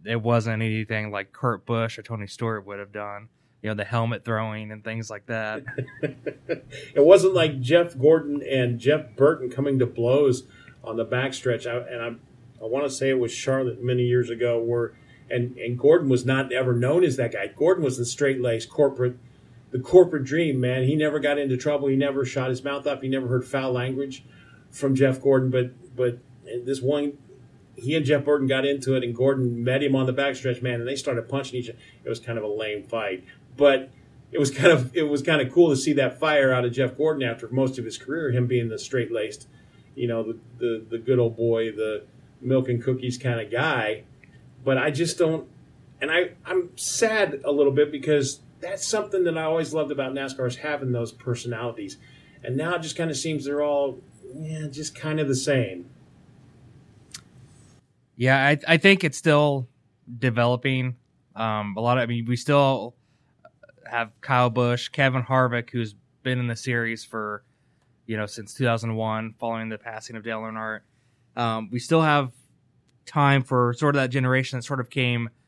it 0.06 0.22
wasn't 0.22 0.62
anything 0.62 1.12
like 1.12 1.32
Kurt 1.32 1.66
Busch 1.66 2.00
or 2.00 2.04
Tony 2.04 2.28
Stewart 2.28 2.66
would 2.66 2.80
have 2.80 2.92
done. 2.92 3.30
You 3.64 3.70
know, 3.70 3.76
the 3.76 3.86
helmet 3.86 4.24
throwing 4.24 4.72
and 4.72 4.84
things 4.84 5.10
like 5.10 5.26
that. 5.28 5.64
it 6.02 7.04
wasn't 7.04 7.34
like 7.34 7.62
Jeff 7.62 7.98
Gordon 7.98 8.44
and 8.44 8.78
Jeff 8.78 9.16
Burton 9.16 9.50
coming 9.50 9.80
to 9.80 9.86
blows 9.86 10.44
on 10.84 10.98
the 10.98 11.06
backstretch. 11.06 11.66
I, 11.66 11.78
and 11.90 12.02
I, 12.02 12.64
I 12.64 12.68
want 12.68 12.86
to 12.86 12.90
say 12.90 13.10
it 13.10 13.20
was 13.20 13.32
Charlotte 13.32 13.82
many 13.82 14.04
years 14.04 14.30
ago, 14.30 14.60
where 14.60 14.94
and 15.32 15.58
and 15.58 15.80
Gordon 15.80 16.10
was 16.10 16.26
not 16.26 16.52
ever 16.52 16.74
known 16.74 17.04
as 17.04 17.16
that 17.16 17.32
guy. 17.32 17.48
Gordon 17.48 17.84
was 17.84 17.98
the 17.98 18.06
straight 18.06 18.42
laced 18.42 18.70
corporate 18.70 19.18
the 19.72 19.80
corporate 19.80 20.24
dream, 20.24 20.60
man. 20.60 20.84
He 20.84 20.96
never 20.96 21.20
got 21.20 21.40
into 21.40 21.58
trouble. 21.58 21.88
He 21.88 21.96
never 21.96 22.26
shot 22.26 22.50
his 22.50 22.64
mouth 22.64 22.86
up. 22.86 23.02
He 23.02 23.10
never 23.10 23.28
heard 23.28 23.44
foul 23.44 23.72
language 23.72 24.24
from 24.70 24.94
Jeff 24.94 25.20
Gordon. 25.20 25.50
But 25.50 25.96
but 25.96 26.20
this 26.64 26.80
one, 26.82 27.18
he 27.76 27.96
and 27.96 28.06
Jeff 28.06 28.24
Burton 28.24 28.48
got 28.48 28.66
into 28.66 28.96
it, 28.96 29.04
and 29.04 29.16
Gordon 29.16 29.64
met 29.64 29.82
him 29.82 29.96
on 29.96 30.06
the 30.06 30.14
backstretch, 30.14 30.62
man, 30.62 30.80
and 30.80 30.88
they 30.88 30.96
started 30.96 31.28
punching 31.28 31.60
each 31.60 31.70
other. 31.70 31.80
It 32.04 32.10
was 32.10 32.20
kind 32.20 32.38
of 32.38 32.44
a 32.44 32.48
lame 32.48 32.84
fight, 32.84 33.24
but 33.58 33.90
it 34.32 34.40
was 34.40 34.52
kind 34.52 34.72
of 34.72 34.96
it 34.96 35.04
was 35.04 35.22
kind 35.22 35.42
of 35.42 35.52
cool 35.52 35.70
to 35.70 35.78
see 35.78 35.94
that 35.94 36.20
fire 36.20 36.52
out 36.52 36.66
of 36.66 36.72
Jeff 36.74 36.98
Gordon 36.98 37.24
after 37.24 37.48
most 37.50 37.78
of 37.78 37.86
his 37.86 37.98
career, 37.98 38.32
him 38.32 38.48
being 38.48 38.70
the 38.70 38.80
straight 38.80 39.12
laced, 39.12 39.48
you 39.96 40.08
know, 40.08 40.24
the, 40.24 40.40
the 40.58 40.86
the 40.92 40.98
good 40.98 41.20
old 41.20 41.38
boy, 41.38 41.72
the 41.72 42.04
milk 42.42 42.68
and 42.70 42.84
cookies 42.84 43.18
kind 43.18 43.40
of 43.40 43.52
guy. 43.52 44.04
But 44.64 44.78
I 44.78 44.92
just 44.92 45.18
don't, 45.18 45.48
and 46.02 46.12
I 46.12 46.32
I'm 46.46 46.76
sad 46.78 47.42
a 47.46 47.52
little 47.52 47.72
bit 47.72 47.92
because 47.92 48.40
that's 48.60 48.88
something 48.88 49.24
that 49.26 49.38
I 49.38 49.44
always 49.44 49.74
loved 49.74 49.92
about 49.92 50.14
NASCAR 50.14 50.48
is 50.48 50.58
having 50.58 50.94
those 50.94 51.12
personalities. 51.12 51.98
And 52.44 52.58
now 52.58 52.76
it 52.76 52.82
just 52.82 52.96
kind 52.96 53.12
of 53.12 53.18
seems 53.18 53.46
they're 53.46 53.62
all 53.62 54.00
yeah, 54.36 54.68
just 54.68 54.96
kind 54.96 55.20
of 55.20 55.28
the 55.28 55.36
same. 55.36 55.90
Yeah, 58.16 58.38
I, 58.38 58.60
I 58.68 58.78
think 58.78 59.04
it's 59.04 59.18
still 59.18 59.68
developing. 60.20 60.96
Um, 61.36 61.76
a 61.78 61.82
lot 61.82 61.98
of, 61.98 62.04
I 62.04 62.06
mean, 62.06 62.26
we 62.26 62.36
still 62.36 62.96
have 63.94 64.20
Kyle 64.22 64.50
Busch, 64.50 64.90
Kevin 64.90 65.24
Harvick, 65.24 65.70
who's 65.70 65.96
been 66.24 66.40
in 66.40 66.48
the 66.48 66.56
series 66.56 67.04
for, 67.04 67.44
you 68.06 68.18
know, 68.18 68.26
since 68.26 68.54
2001, 68.54 69.36
following 69.40 69.70
the 69.70 69.78
passing 69.78 70.16
of 70.16 70.24
Dale 70.24 70.40
Earnhardt. 70.40 70.82
Um, 71.36 71.70
we 71.72 71.80
still 71.80 72.02
have 72.02 72.32
time 73.06 73.44
for 73.44 73.74
sort 73.74 73.96
of 73.96 74.02
that 74.02 74.10
generation 74.10 74.58
that 74.58 74.64
sort 74.64 74.80
of 74.80 74.90
came– 74.90 75.30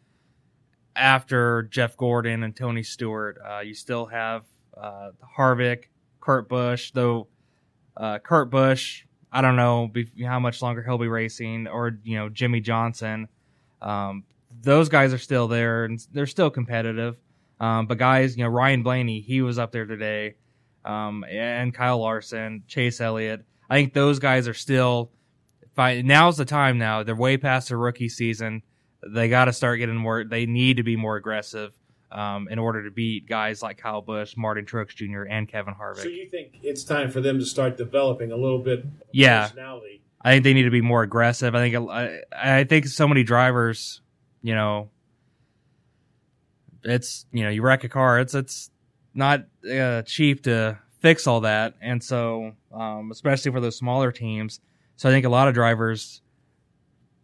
after 0.95 1.63
Jeff 1.63 1.97
Gordon 1.97 2.43
and 2.43 2.55
Tony 2.55 2.83
Stewart. 2.83 3.37
Uh, 3.45 3.59
you 3.59 3.73
still 3.73 4.05
have 4.05 4.43
uh, 4.75 5.11
Harvick, 5.37 5.85
Kurt 6.21 6.47
Busch, 6.47 6.91
though 6.91 7.27
uh, 7.97 8.19
Kurt 8.19 8.49
Busch, 8.49 9.03
I 9.31 9.41
don't 9.41 9.55
know 9.55 9.91
how 10.25 10.39
much 10.39 10.61
longer 10.61 10.83
he'll 10.83 10.97
be 10.97 11.07
racing, 11.07 11.67
or 11.67 11.97
you 12.03 12.17
know 12.17 12.29
Jimmie 12.29 12.61
Johnson. 12.61 13.27
Um, 13.81 14.23
those 14.61 14.87
guys 14.87 15.13
are 15.13 15.17
still 15.17 15.47
there 15.47 15.85
and 15.85 16.05
they're 16.13 16.25
still 16.25 16.49
competitive. 16.49 17.17
Um, 17.59 17.87
but 17.87 17.97
guys, 17.97 18.37
you 18.37 18.43
know 18.43 18.49
Ryan 18.49 18.83
Blaney, 18.83 19.21
he 19.21 19.41
was 19.41 19.57
up 19.57 19.71
there 19.71 19.85
today, 19.85 20.35
um, 20.83 21.23
and 21.29 21.73
Kyle 21.73 21.99
Larson, 21.99 22.63
Chase 22.67 22.99
Elliott. 22.99 23.45
I 23.69 23.75
think 23.75 23.93
those 23.93 24.19
guys 24.19 24.47
are 24.47 24.53
still. 24.53 25.11
Now's 25.77 26.37
the 26.37 26.45
time. 26.45 26.77
Now 26.77 27.03
they're 27.03 27.15
way 27.15 27.35
past 27.37 27.67
their 27.67 27.77
rookie 27.77 28.07
season 28.07 28.61
they 29.05 29.29
got 29.29 29.45
to 29.45 29.53
start 29.53 29.79
getting 29.79 29.95
more. 29.95 30.23
They 30.23 30.45
need 30.45 30.77
to 30.77 30.83
be 30.83 30.95
more 30.95 31.15
aggressive 31.15 31.73
um, 32.11 32.47
in 32.49 32.59
order 32.59 32.83
to 32.83 32.91
beat 32.91 33.27
guys 33.27 33.61
like 33.61 33.77
Kyle 33.77 34.01
Busch, 34.01 34.35
Martin 34.37 34.65
Truex 34.65 34.95
Jr., 34.95 35.23
and 35.23 35.47
Kevin 35.47 35.73
Harvick. 35.73 36.03
So 36.03 36.07
you 36.07 36.27
think 36.27 36.59
it's 36.63 36.83
time 36.83 37.11
for 37.11 37.21
them 37.21 37.39
to 37.39 37.45
start 37.45 37.77
developing 37.77 38.31
a 38.31 38.35
little 38.35 38.59
bit? 38.59 38.85
yeah, 39.11 39.47
personality. 39.47 40.01
I 40.21 40.31
think 40.31 40.43
they 40.43 40.53
need 40.53 40.63
to 40.63 40.71
be 40.71 40.81
more 40.81 41.03
aggressive. 41.03 41.53
I 41.53 41.69
think 41.69 41.89
I, 41.89 42.21
I 42.35 42.63
think 42.63 42.87
so 42.87 43.07
many 43.07 43.23
drivers, 43.23 44.01
you 44.41 44.55
know, 44.55 44.89
it's 46.85 47.25
you 47.31 47.43
know 47.43 47.49
you 47.49 47.61
wreck 47.61 47.83
a 47.83 47.89
car, 47.89 48.19
it's 48.19 48.33
it's 48.33 48.69
not 49.13 49.45
uh, 49.69 50.01
cheap 50.03 50.43
to 50.43 50.79
fix 50.99 51.27
all 51.27 51.41
that, 51.41 51.75
and 51.81 52.03
so 52.03 52.53
um, 52.73 53.11
especially 53.11 53.51
for 53.51 53.59
those 53.59 53.77
smaller 53.77 54.11
teams. 54.11 54.59
So 54.95 55.09
I 55.09 55.11
think 55.11 55.25
a 55.25 55.29
lot 55.29 55.47
of 55.47 55.53
drivers 55.53 56.21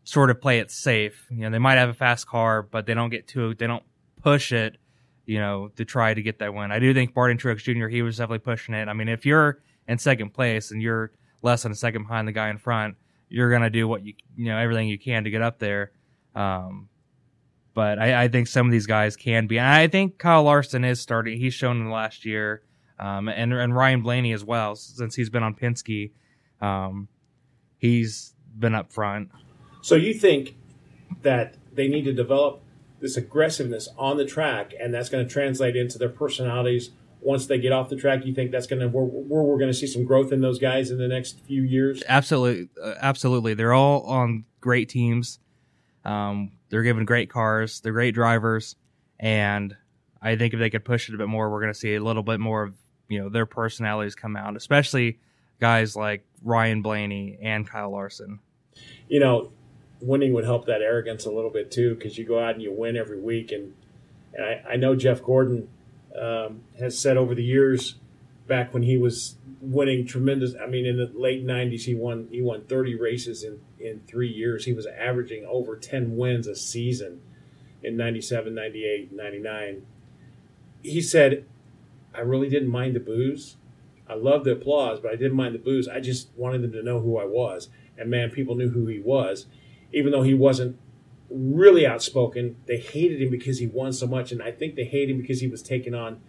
sort 0.03 0.29
of 0.29 0.41
play 0.41 0.59
it 0.59 0.71
safe. 0.71 1.27
You 1.29 1.41
know, 1.41 1.51
they 1.51 1.59
might 1.59 1.77
have 1.77 1.89
a 1.89 1.93
fast 1.93 2.27
car, 2.27 2.63
but 2.63 2.85
they 2.85 2.93
don't 2.93 3.09
get 3.09 3.27
too 3.27 3.53
they 3.55 3.67
don't 3.67 3.83
push 4.21 4.51
it, 4.51 4.77
you 5.25 5.39
know, 5.39 5.69
to 5.75 5.85
try 5.85 6.13
to 6.13 6.21
get 6.21 6.39
that 6.39 6.53
win. 6.53 6.71
I 6.71 6.79
do 6.79 6.93
think 6.93 7.15
Martin 7.15 7.37
Truex 7.37 7.59
Jr. 7.59 7.87
he 7.87 8.01
was 8.01 8.17
definitely 8.17 8.39
pushing 8.39 8.75
it. 8.75 8.87
I 8.87 8.93
mean, 8.93 9.09
if 9.09 9.25
you're 9.25 9.61
in 9.87 9.97
second 9.97 10.33
place 10.33 10.71
and 10.71 10.81
you're 10.81 11.11
less 11.41 11.63
than 11.63 11.71
a 11.71 11.75
second 11.75 12.03
behind 12.03 12.27
the 12.27 12.31
guy 12.31 12.49
in 12.49 12.57
front, 12.57 12.95
you're 13.29 13.51
gonna 13.51 13.69
do 13.69 13.87
what 13.87 14.03
you 14.03 14.13
you 14.35 14.45
know 14.45 14.57
everything 14.57 14.87
you 14.87 14.99
can 14.99 15.23
to 15.23 15.29
get 15.29 15.41
up 15.41 15.59
there. 15.59 15.91
Um, 16.35 16.89
but 17.73 17.99
I, 17.99 18.23
I, 18.23 18.27
think 18.27 18.47
some 18.47 18.65
of 18.65 18.71
these 18.71 18.85
guys 18.85 19.15
can 19.15 19.47
be. 19.47 19.57
And 19.57 19.67
I 19.67 19.87
think 19.87 20.17
Kyle 20.17 20.43
Larson 20.43 20.83
is 20.83 20.99
starting. 20.99 21.37
He's 21.37 21.53
shown 21.53 21.77
in 21.77 21.85
the 21.85 21.91
last 21.91 22.25
year, 22.25 22.63
um, 22.99 23.27
and 23.27 23.53
and 23.53 23.75
Ryan 23.75 24.01
Blaney 24.01 24.33
as 24.33 24.43
well 24.43 24.75
since 24.75 25.15
he's 25.15 25.29
been 25.29 25.43
on 25.43 25.55
Penske. 25.55 26.11
Um, 26.59 27.07
he's 27.77 28.35
been 28.57 28.75
up 28.75 28.91
front. 28.91 29.31
So 29.81 29.95
you 29.95 30.13
think 30.13 30.55
that 31.21 31.55
they 31.73 31.87
need 31.87 32.03
to 32.03 32.13
develop 32.13 32.61
this 32.99 33.17
aggressiveness 33.17 33.89
on 33.97 34.17
the 34.17 34.25
track, 34.25 34.73
and 34.79 34.93
that's 34.93 35.09
going 35.09 35.25
to 35.25 35.31
translate 35.31 35.75
into 35.75 35.97
their 35.97 36.09
personalities 36.09 36.91
once 37.19 37.45
they 37.45 37.57
get 37.57 37.71
off 37.71 37.89
the 37.89 37.95
track. 37.95 38.25
You 38.25 38.33
think 38.33 38.51
that's 38.51 38.67
going 38.67 38.81
to 38.81 38.87
where, 38.87 39.05
where 39.05 39.43
we're 39.43 39.57
going 39.57 39.71
to 39.71 39.77
see 39.77 39.87
some 39.87 40.05
growth 40.05 40.31
in 40.31 40.41
those 40.41 40.59
guys 40.59 40.91
in 40.91 40.97
the 40.97 41.07
next 41.07 41.39
few 41.41 41.63
years? 41.63 42.03
Absolutely, 42.07 42.69
uh, 42.81 42.95
absolutely. 43.01 43.53
They're 43.53 43.73
all 43.73 44.03
on 44.03 44.45
great 44.59 44.89
teams. 44.89 45.39
Um, 46.05 46.51
they're 46.71 46.81
given 46.81 47.05
great 47.05 47.29
cars. 47.29 47.81
They're 47.81 47.93
great 47.93 48.15
drivers, 48.15 48.75
and 49.19 49.75
I 50.21 50.35
think 50.37 50.53
if 50.53 50.59
they 50.59 50.71
could 50.71 50.85
push 50.85 51.09
it 51.09 51.13
a 51.13 51.17
bit 51.17 51.27
more, 51.27 51.51
we're 51.51 51.61
going 51.61 51.73
to 51.73 51.77
see 51.79 51.93
a 51.93 52.03
little 52.03 52.23
bit 52.23 52.39
more 52.39 52.63
of 52.63 52.73
you 53.09 53.19
know 53.19 53.29
their 53.29 53.45
personalities 53.45 54.15
come 54.15 54.35
out, 54.35 54.55
especially 54.55 55.19
guys 55.59 55.95
like 55.95 56.25
Ryan 56.43 56.81
Blaney 56.81 57.37
and 57.41 57.67
Kyle 57.67 57.91
Larson. 57.91 58.39
You 59.07 59.19
know, 59.19 59.51
winning 60.01 60.33
would 60.33 60.45
help 60.45 60.65
that 60.65 60.81
arrogance 60.81 61.25
a 61.25 61.31
little 61.31 61.51
bit 61.51 61.71
too, 61.71 61.95
because 61.95 62.17
you 62.17 62.25
go 62.25 62.39
out 62.39 62.55
and 62.55 62.63
you 62.63 62.71
win 62.73 62.97
every 62.97 63.19
week. 63.19 63.51
And, 63.51 63.73
and 64.33 64.45
I, 64.45 64.63
I 64.71 64.75
know 64.77 64.95
Jeff 64.95 65.21
Gordon 65.21 65.67
um, 66.19 66.61
has 66.79 66.97
said 66.97 67.17
over 67.17 67.35
the 67.35 67.43
years 67.43 67.95
back 68.47 68.73
when 68.73 68.83
he 68.83 68.97
was 68.97 69.35
winning 69.61 70.05
tremendous. 70.05 70.53
I 70.61 70.67
mean, 70.67 70.85
in 70.85 70.97
the 70.97 71.11
late 71.13 71.45
'90s, 71.45 71.83
he 71.83 71.95
won 71.95 72.27
he 72.31 72.41
won 72.41 72.63
30 72.63 72.95
races 72.95 73.43
in 73.43 73.59
in 73.79 74.01
three 74.07 74.29
years. 74.29 74.65
He 74.65 74.73
was 74.73 74.85
averaging 74.87 75.45
over 75.45 75.75
10 75.77 76.17
wins 76.17 76.47
a 76.47 76.55
season 76.55 77.21
in 77.83 77.97
97, 77.97 78.53
98, 78.53 79.11
99. 79.11 79.85
He 80.83 81.01
said, 81.01 81.45
"I 82.13 82.21
really 82.21 82.49
didn't 82.49 82.69
mind 82.69 82.95
the 82.95 82.99
boos. 82.99 83.57
I 84.07 84.15
loved 84.15 84.45
the 84.45 84.51
applause, 84.51 84.99
but 84.99 85.11
I 85.11 85.15
didn't 85.15 85.37
mind 85.37 85.55
the 85.55 85.59
boos. 85.59 85.87
I 85.87 85.99
just 85.99 86.29
wanted 86.35 86.61
them 86.61 86.73
to 86.73 86.83
know 86.83 86.99
who 86.99 87.17
I 87.17 87.25
was." 87.25 87.69
And 87.97 88.09
man, 88.09 88.31
people 88.31 88.55
knew 88.55 88.69
who 88.69 88.87
he 88.87 88.99
was, 88.99 89.45
even 89.93 90.11
though 90.11 90.23
he 90.23 90.33
wasn't 90.33 90.77
really 91.29 91.85
outspoken. 91.85 92.57
They 92.65 92.77
hated 92.77 93.21
him 93.21 93.29
because 93.29 93.59
he 93.59 93.67
won 93.67 93.93
so 93.93 94.07
much, 94.07 94.31
and 94.31 94.41
I 94.41 94.51
think 94.51 94.75
they 94.75 94.83
hated 94.83 95.15
him 95.15 95.21
because 95.21 95.39
he 95.39 95.47
was 95.47 95.61
taking 95.61 95.93
on 95.93 96.19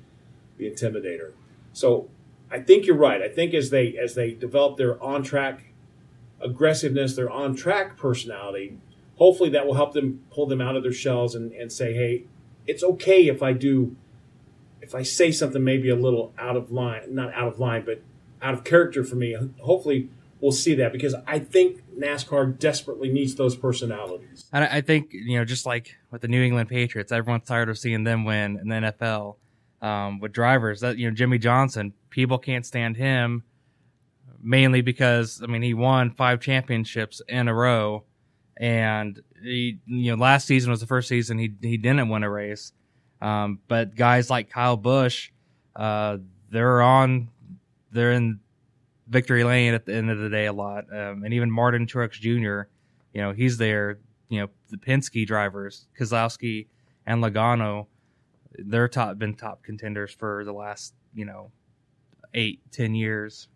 the 0.59 0.71
Intimidator. 0.71 1.33
So 1.73 2.09
I 2.51 2.61
think 2.61 2.87
you're 2.87 2.97
right. 2.97 3.23
I 3.23 3.29
think 3.29 3.55
as 3.55 3.71
they 3.71 3.97
as 3.97 4.15
they 4.15 4.33
develop 4.33 4.77
their 4.77 5.03
on 5.03 5.23
track 5.23 5.73
aggressiveness, 6.41 7.17
their 7.17 7.31
on 7.31 7.55
track 7.55 7.97
personality, 7.97 8.77
hopefully 9.17 9.51
that 9.51 9.67
will 9.67 9.75
help 9.75 9.93
them 9.93 10.25
pull 10.31 10.47
them 10.47 10.61
out 10.61 10.77
of 10.77 10.83
their 10.83 10.93
shells 10.93 11.35
and, 11.35 11.53
and 11.53 11.73
say, 11.73 11.95
hey, 11.95 12.25
it's 12.67 12.83
okay 12.83 13.29
if 13.29 13.43
I 13.43 13.53
do 13.53 13.97
if 14.81 14.95
I 14.95 15.03
say 15.03 15.31
something 15.31 15.63
maybe 15.63 15.89
a 15.89 15.97
little 15.97 16.35
out 16.39 16.57
of 16.57 16.73
line, 16.73 17.15
not 17.15 17.33
out 17.35 17.49
of 17.49 17.59
line, 17.59 17.85
but 17.87 18.03
out 18.43 18.53
of 18.53 18.65
character 18.65 19.05
for 19.05 19.15
me. 19.15 19.37
Hopefully 19.61 20.11
we'll 20.41 20.53
see 20.53 20.75
that 20.75 20.93
because 20.93 21.15
I 21.27 21.39
think 21.39 21.83
NASCAR 21.97 22.59
desperately 22.59 23.09
needs 23.09 23.37
those 23.37 23.57
personalities. 23.57 24.47
And 24.53 24.65
I 24.65 24.81
think, 24.81 25.13
you 25.13 25.39
know, 25.39 25.45
just 25.45 25.65
like 25.65 25.97
with 26.11 26.21
the 26.21 26.29
New 26.29 26.43
England 26.43 26.69
Patriots, 26.69 27.13
everyone's 27.13 27.47
tired 27.47 27.69
of 27.69 27.79
seeing 27.79 28.03
them 28.03 28.25
win 28.25 28.59
in 28.59 28.69
the 28.69 28.75
NFL 28.75 29.37
um, 29.83 30.21
with 30.21 30.33
drivers. 30.33 30.81
That 30.81 30.97
you 30.97 31.11
know, 31.11 31.15
Jimmie 31.15 31.39
Johnson, 31.39 31.93
people 32.09 32.39
can't 32.39 32.65
stand 32.65 32.97
him 32.97 33.43
mainly 34.43 34.81
because 34.81 35.41
I 35.43 35.47
mean 35.47 35.63
he 35.63 35.75
won 35.75 36.11
five 36.11 36.41
championships 36.41 37.23
in 37.29 37.49
a 37.49 37.55
row, 37.55 38.05
and 38.57 39.21
he 39.43 39.79
you 39.87 40.13
know 40.13 40.23
last 40.23 40.47
season 40.47 40.71
was 40.71 40.81
the 40.81 40.87
first 40.87 41.09
season 41.09 41.39
he 41.39 41.53
he 41.61 41.77
didn't 41.77 42.09
win 42.09 42.23
a 42.23 42.31
race. 42.31 42.73
Um, 43.21 43.61
but 43.69 43.95
guys 43.95 44.31
like 44.31 44.51
Kyle 44.51 44.77
Busch, 44.77 45.31
uh, 45.77 46.19
they're 46.51 46.83
on, 46.83 47.29
they're 47.93 48.11
in 48.11 48.41
victory 49.07 49.45
lane 49.45 49.75
at 49.75 49.87
the 49.87 49.95
end 49.95 50.11
of 50.11 50.19
the 50.19 50.29
day 50.29 50.47
a 50.47 50.53
lot, 50.53 50.87
um, 50.93 51.23
and 51.25 51.33
even 51.33 51.51
Martin 51.51 51.87
Truex 51.87 52.13
Jr. 52.13 52.69
You 53.15 53.23
know 53.23 53.33
he's 53.33 53.59
there. 53.59 53.99
You 54.29 54.41
know 54.41 54.49
the 54.71 54.79
Penske 54.79 55.27
drivers, 55.27 55.87
Keselowski 55.99 56.67
and 57.07 57.23
Logano 57.23 57.87
they're 58.59 58.89
top 58.89 59.19
been 59.19 59.35
top 59.35 59.63
contenders 59.63 60.13
for 60.13 60.45
the 60.45 60.53
last 60.53 60.95
you 61.15 61.25
know 61.25 61.51
eight 62.35 62.61
ten 62.71 62.95
years. 62.95 63.49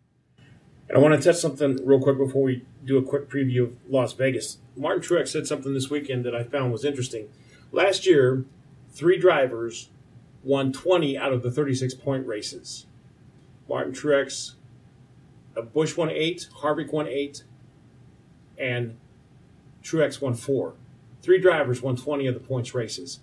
And 0.89 0.97
I 0.97 1.01
want 1.01 1.21
to 1.21 1.21
touch 1.21 1.41
something 1.41 1.85
real 1.85 2.01
quick 2.01 2.17
before 2.17 2.43
we 2.43 2.65
do 2.85 2.97
a 2.97 3.03
quick 3.03 3.29
preview 3.29 3.65
of 3.65 3.77
Las 3.89 4.13
Vegas. 4.13 4.59
Martin 4.77 5.03
Truex 5.03 5.29
said 5.29 5.47
something 5.47 5.75
this 5.75 5.91
weekend 5.91 6.25
that 6.25 6.35
I 6.35 6.45
found 6.45 6.71
was 6.71 6.85
interesting. 6.85 7.29
Last 7.73 8.07
year, 8.07 8.45
three 8.93 9.19
drivers 9.19 9.91
won 10.45 10.73
20 10.73 11.19
out 11.19 11.33
of 11.33 11.43
the 11.43 11.51
36 11.51 11.95
point 11.95 12.25
races. 12.25 12.87
Martin 13.69 13.93
Truex, 13.93 14.55
uh, 15.57 15.63
Busch 15.63 15.97
won 15.97 16.09
eight, 16.09 16.49
Harvick 16.61 16.93
won 16.93 17.09
eight, 17.09 17.43
and 18.57 18.97
Truex 19.83 20.21
won 20.21 20.35
four. 20.35 20.75
Three 21.21 21.41
drivers 21.41 21.83
won 21.83 21.97
20 21.97 22.29
of 22.29 22.35
the 22.35 22.41
points 22.41 22.75
races. 22.75 23.21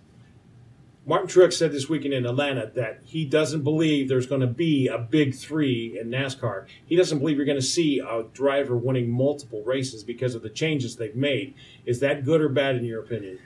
Martin 1.05 1.27
Truex 1.27 1.53
said 1.53 1.73
this 1.73 1.89
weekend 1.89 2.13
in 2.13 2.25
Atlanta 2.25 2.71
that 2.75 3.01
he 3.03 3.25
doesn't 3.25 3.63
believe 3.63 4.07
there's 4.07 4.25
going 4.25 4.41
to 4.41 4.47
be 4.47 4.87
a 4.87 4.97
big 4.97 5.35
three 5.35 5.97
in 5.99 6.09
NASCAR. 6.09 6.65
He 6.85 6.95
doesn't 6.95 7.19
believe 7.19 7.35
you're 7.35 7.45
going 7.45 7.59
to 7.59 7.61
see 7.61 7.99
a 7.99 8.23
driver 8.31 8.77
winning 8.77 9.11
multiple 9.11 9.63
races 9.65 10.03
because 10.03 10.33
of 10.33 10.43
the 10.43 10.49
changes 10.49 10.95
they've 10.95 11.15
made. 11.15 11.55
Is 11.85 11.99
that 11.99 12.23
good 12.23 12.39
or 12.39 12.47
bad 12.47 12.77
in 12.77 12.85
your 12.85 13.01
opinion? 13.01 13.39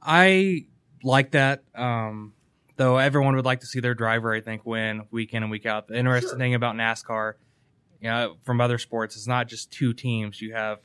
I 0.00 0.66
like 1.02 1.32
that. 1.32 1.64
Um, 1.74 2.32
though 2.76 2.96
everyone 2.96 3.34
would 3.34 3.44
like 3.44 3.60
to 3.60 3.66
see 3.66 3.80
their 3.80 3.94
driver, 3.94 4.32
I 4.32 4.40
think, 4.40 4.64
win 4.64 5.02
week 5.10 5.34
in 5.34 5.42
and 5.42 5.50
week 5.50 5.66
out. 5.66 5.88
The 5.88 5.96
interesting 5.96 6.30
sure. 6.30 6.38
thing 6.38 6.54
about 6.54 6.76
NASCAR, 6.76 7.34
you 8.00 8.08
know, 8.08 8.36
from 8.44 8.60
other 8.60 8.78
sports, 8.78 9.16
it's 9.16 9.26
not 9.26 9.48
just 9.48 9.72
two 9.72 9.92
teams. 9.92 10.40
You 10.40 10.54
have 10.54 10.78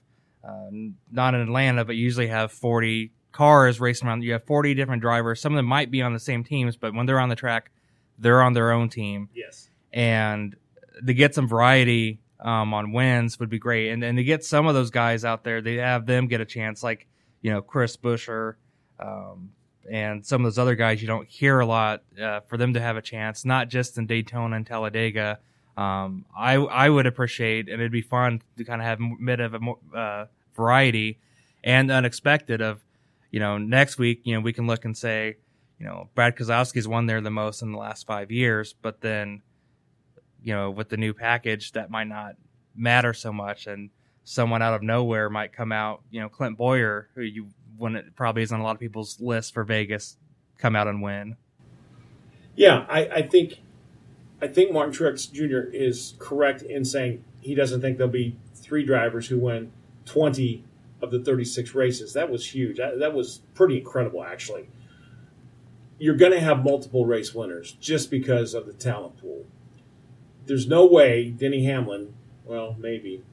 uh, 0.44 0.70
not 1.12 1.36
in 1.36 1.42
Atlanta, 1.42 1.86
but 1.86 1.96
you 1.96 2.04
usually 2.04 2.28
have 2.28 2.52
40 2.52 3.12
cars 3.32 3.80
racing 3.80 4.08
around. 4.08 4.24
You 4.24 4.34
have 4.34 4.44
40 4.44 4.74
different 4.74 5.02
drivers. 5.02 5.42
Some 5.42 5.54
of 5.54 5.58
them 5.58 5.66
might 5.66 5.92
be 5.92 6.02
on 6.02 6.14
the 6.14 6.20
same 6.20 6.44
teams, 6.44 6.76
but 6.76 6.94
when 6.94 7.06
they're 7.06 7.20
on 7.20 7.30
the 7.30 7.36
track, 7.36 7.72
they're 8.18 8.42
on 8.42 8.54
their 8.54 8.72
own 8.72 8.90
team. 8.90 9.30
Yes. 9.34 9.70
And 9.94 10.56
to 11.06 11.14
get 11.14 11.36
some 11.36 11.48
variety 11.48 12.20
um, 12.40 12.74
on 12.74 12.92
wins 12.92 13.40
would 13.40 13.50
be 13.50 13.60
great. 13.60 13.92
And, 13.92 14.04
and 14.04 14.18
to 14.18 14.24
get 14.24 14.44
some 14.44 14.68
of 14.68 14.74
those 14.74 14.90
guys 14.90 15.26
out 15.26 15.44
there, 15.44 15.62
they 15.62 15.76
have 15.76 16.06
them 16.06 16.28
get 16.28 16.42
a 16.42 16.46
chance, 16.46 16.84
like, 16.84 17.08
you 17.42 17.52
know, 17.52 17.62
Chris 17.62 17.98
Buescher 17.98 18.56
um, 19.00 19.52
and 19.90 20.26
some 20.26 20.42
of 20.42 20.46
those 20.46 20.60
other 20.60 20.76
guys 20.76 21.02
you 21.02 21.08
don't 21.08 21.28
hear 21.28 21.60
a 21.60 21.66
lot, 21.66 22.04
uh, 22.22 22.42
for 22.42 22.58
them 22.58 22.74
to 22.74 22.82
have 22.82 22.98
a 22.98 23.02
chance, 23.02 23.46
not 23.46 23.70
just 23.70 23.98
in 23.98 24.06
Daytona 24.06 24.56
and 24.56 24.66
Talladega. 24.66 25.40
Um, 25.78 26.26
I 26.36 26.56
I 26.56 26.90
would 26.90 27.06
appreciate, 27.06 27.70
and 27.70 27.80
it'd 27.80 27.92
be 27.92 28.02
fun 28.02 28.42
to 28.58 28.64
kind 28.64 28.82
of 28.82 28.88
have 28.88 29.00
a 29.00 29.24
bit 29.24 29.40
of 29.40 29.54
a 29.54 29.96
uh, 29.96 30.26
variety 30.56 31.20
and 31.64 31.92
unexpected 31.92 32.62
of 32.62 32.82
you 33.32 33.40
know, 33.40 33.58
next 33.58 33.98
week, 33.98 34.22
you 34.24 34.34
know, 34.34 34.42
we 34.42 34.54
can 34.54 34.68
look 34.68 34.86
and 34.86 34.98
say, 34.98 35.38
you 35.80 35.86
know, 35.86 36.10
Brad 36.16 36.36
Keselowski's 36.36 36.88
won 36.88 37.06
there 37.06 37.22
the 37.22 37.30
most 37.30 37.62
in 37.62 37.72
the 37.72 37.78
last 37.78 38.08
five 38.08 38.32
years, 38.32 38.74
but 38.82 39.02
then, 39.02 39.42
you 40.42 40.54
know, 40.54 40.72
with 40.72 40.90
the 40.90 40.98
new 40.98 41.14
package, 41.14 41.74
that 41.74 41.92
might 41.92 42.08
not 42.08 42.36
matter 42.76 43.14
so 43.14 43.32
much, 43.34 43.68
and 43.68 43.90
someone 44.24 44.62
out 44.62 44.74
of 44.74 44.82
nowhere 44.82 45.30
might 45.30 45.54
come 45.54 45.72
out. 45.72 46.04
You 46.10 46.22
know, 46.22 46.30
Clint 46.30 46.58
Bowyer, 46.58 47.10
who 47.16 47.22
you 47.22 47.48
it 47.80 48.16
probably 48.16 48.42
is 48.42 48.52
on 48.52 48.60
a 48.60 48.64
lot 48.64 48.72
of 48.72 48.80
people's 48.80 49.20
list 49.20 49.54
for 49.54 49.64
Vegas, 49.64 50.18
come 50.58 50.76
out 50.76 50.88
and 50.88 51.02
win. 51.02 51.38
Yeah, 52.56 52.86
I, 52.90 53.08
I 53.08 53.22
think 53.22 53.60
I 54.42 54.48
think 54.48 54.72
Martin 54.72 54.94
Truex 54.94 55.32
Jr. 55.32 55.70
is 55.72 56.16
correct 56.18 56.62
in 56.64 56.86
saying 56.86 57.24
he 57.40 57.54
doesn't 57.54 57.82
think 57.82 57.98
there'll 57.98 58.12
be 58.12 58.36
three 58.56 58.84
drivers 58.84 59.28
who 59.28 59.40
win 59.40 59.72
twenty 60.06 60.64
of 61.02 61.12
the 61.12 61.20
36 61.20 61.76
races. 61.76 62.14
That 62.14 62.30
was 62.30 62.54
huge. 62.54 62.78
That, 62.78 63.14
was 63.14 63.42
pretty 63.54 63.78
incredible, 63.78 64.24
actually. 64.24 64.70
You're 66.00 66.16
going 66.16 66.32
to 66.32 66.40
have 66.40 66.64
multiple 66.64 67.06
race 67.06 67.34
winners 67.34 67.74
just 67.74 68.10
because 68.12 68.54
of 68.54 68.66
the 68.66 68.74
talent 68.74 69.18
pool. 69.18 69.46
There's 70.46 70.68
no 70.68 70.86
way 70.86 71.30
Denny 71.30 71.66
Hamlin, 71.66 72.14
well, 72.46 72.76
maybe. 72.80 73.24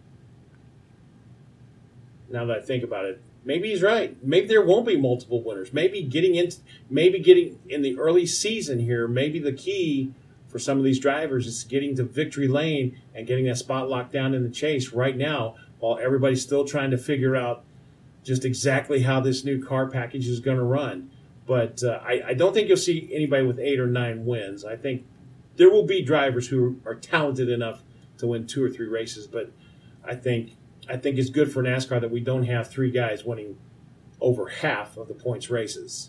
Now 2.29 2.45
that 2.47 2.59
I 2.59 2.61
think 2.61 2.83
about 2.83 3.05
it, 3.05 3.21
maybe 3.45 3.71
he's 3.71 3.83
right. 3.83 4.17
Maybe 4.23 4.49
there 4.49 4.65
won't 4.65 4.87
be 4.87 4.97
multiple 4.97 5.43
winners. 5.43 5.73
Maybe 5.73 6.03
getting 6.03 6.35
into, 6.35 6.59
maybe 6.91 7.21
getting 7.21 7.59
in 7.69 7.83
the 7.83 7.99
early 7.99 8.27
season 8.27 8.81
here, 8.81 9.07
maybe 9.07 9.39
the 9.39 9.53
key 9.53 10.13
for 10.49 10.59
some 10.59 10.79
of 10.79 10.85
these 10.85 10.99
drivers 10.99 11.47
is 11.47 11.65
getting 11.65 11.97
to 11.97 12.05
victory 12.05 12.49
lane 12.49 12.97
and 13.15 13.27
getting 13.27 13.45
that 13.47 13.59
spot 13.59 13.89
locked 13.89 14.13
down 14.13 14.35
in 14.35 14.43
the 14.43 14.51
chase 14.51 14.93
right 14.93 15.17
now 15.17 15.57
while 15.85 15.99
everybody's 15.99 16.41
still 16.41 16.65
trying 16.65 16.91
to 16.91 16.97
figure 16.97 17.37
out 17.37 17.63
just 18.23 18.47
exactly 18.47 19.03
how 19.03 19.21
this 19.21 19.45
new 19.45 19.63
car 19.63 19.87
package 19.87 20.27
is 20.27 20.41
going 20.41 20.57
to 20.57 20.63
run. 20.63 21.11
But 21.45 21.85
uh, 21.85 22.01
I, 22.03 22.23
I, 22.29 22.35
don't 22.35 22.55
think 22.55 22.69
you'll 22.69 22.79
see 22.79 23.11
anybody 23.13 23.45
with 23.45 23.59
eight 23.59 23.79
or 23.79 23.87
nine 23.87 24.25
wins. 24.25 24.65
I 24.65 24.77
think 24.77 25.05
there 25.57 25.69
will 25.69 25.85
be 25.85 26.01
drivers 26.01 26.49
who 26.49 26.81
are 26.87 26.95
talented 26.95 27.51
enough 27.51 27.83
to 28.17 28.27
win 28.27 28.47
two 28.47 28.65
or 28.65 28.71
three 28.71 28.89
races. 28.89 29.27
But 29.27 29.53
I 30.03 30.15
think 30.15 30.57
I 30.89 30.97
think 30.97 31.19
it's 31.19 31.29
good 31.29 31.53
for 31.53 31.63
NASCAR 31.63 32.01
that 32.01 32.11
we 32.11 32.21
don't 32.21 32.45
have 32.45 32.71
three 32.71 32.91
guys 32.91 33.23
winning 33.23 33.59
over 34.23 34.49
half 34.49 34.97
of 34.97 35.09
the 35.09 35.15
points 35.15 35.51
races. 35.51 36.09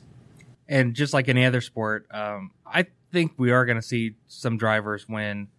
And 0.70 0.94
just 0.94 1.14
like 1.14 1.28
any 1.28 1.44
other 1.44 1.60
sport, 1.60 2.08
um, 2.12 2.52
I 2.66 2.86
think 3.12 3.34
we 3.36 3.52
are 3.52 3.66
going 3.66 3.76
to 3.76 3.86
see 3.86 4.16
some 4.26 4.58
drivers 4.58 5.10
win 5.10 5.50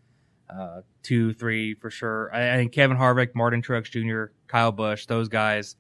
uh, 0.51 0.83
two, 1.03 1.33
three 1.33 1.75
for 1.75 1.91
sure. 1.91 2.31
I, 2.35 2.55
I 2.55 2.57
think 2.57 2.73
Kevin 2.73 2.97
Harvick, 2.97 3.35
Martin 3.35 3.63
Truex 3.63 3.91
Jr., 3.91 4.33
Kyle 4.47 4.73
Busch, 4.73 5.07
those 5.07 5.29
guys. 5.29 5.77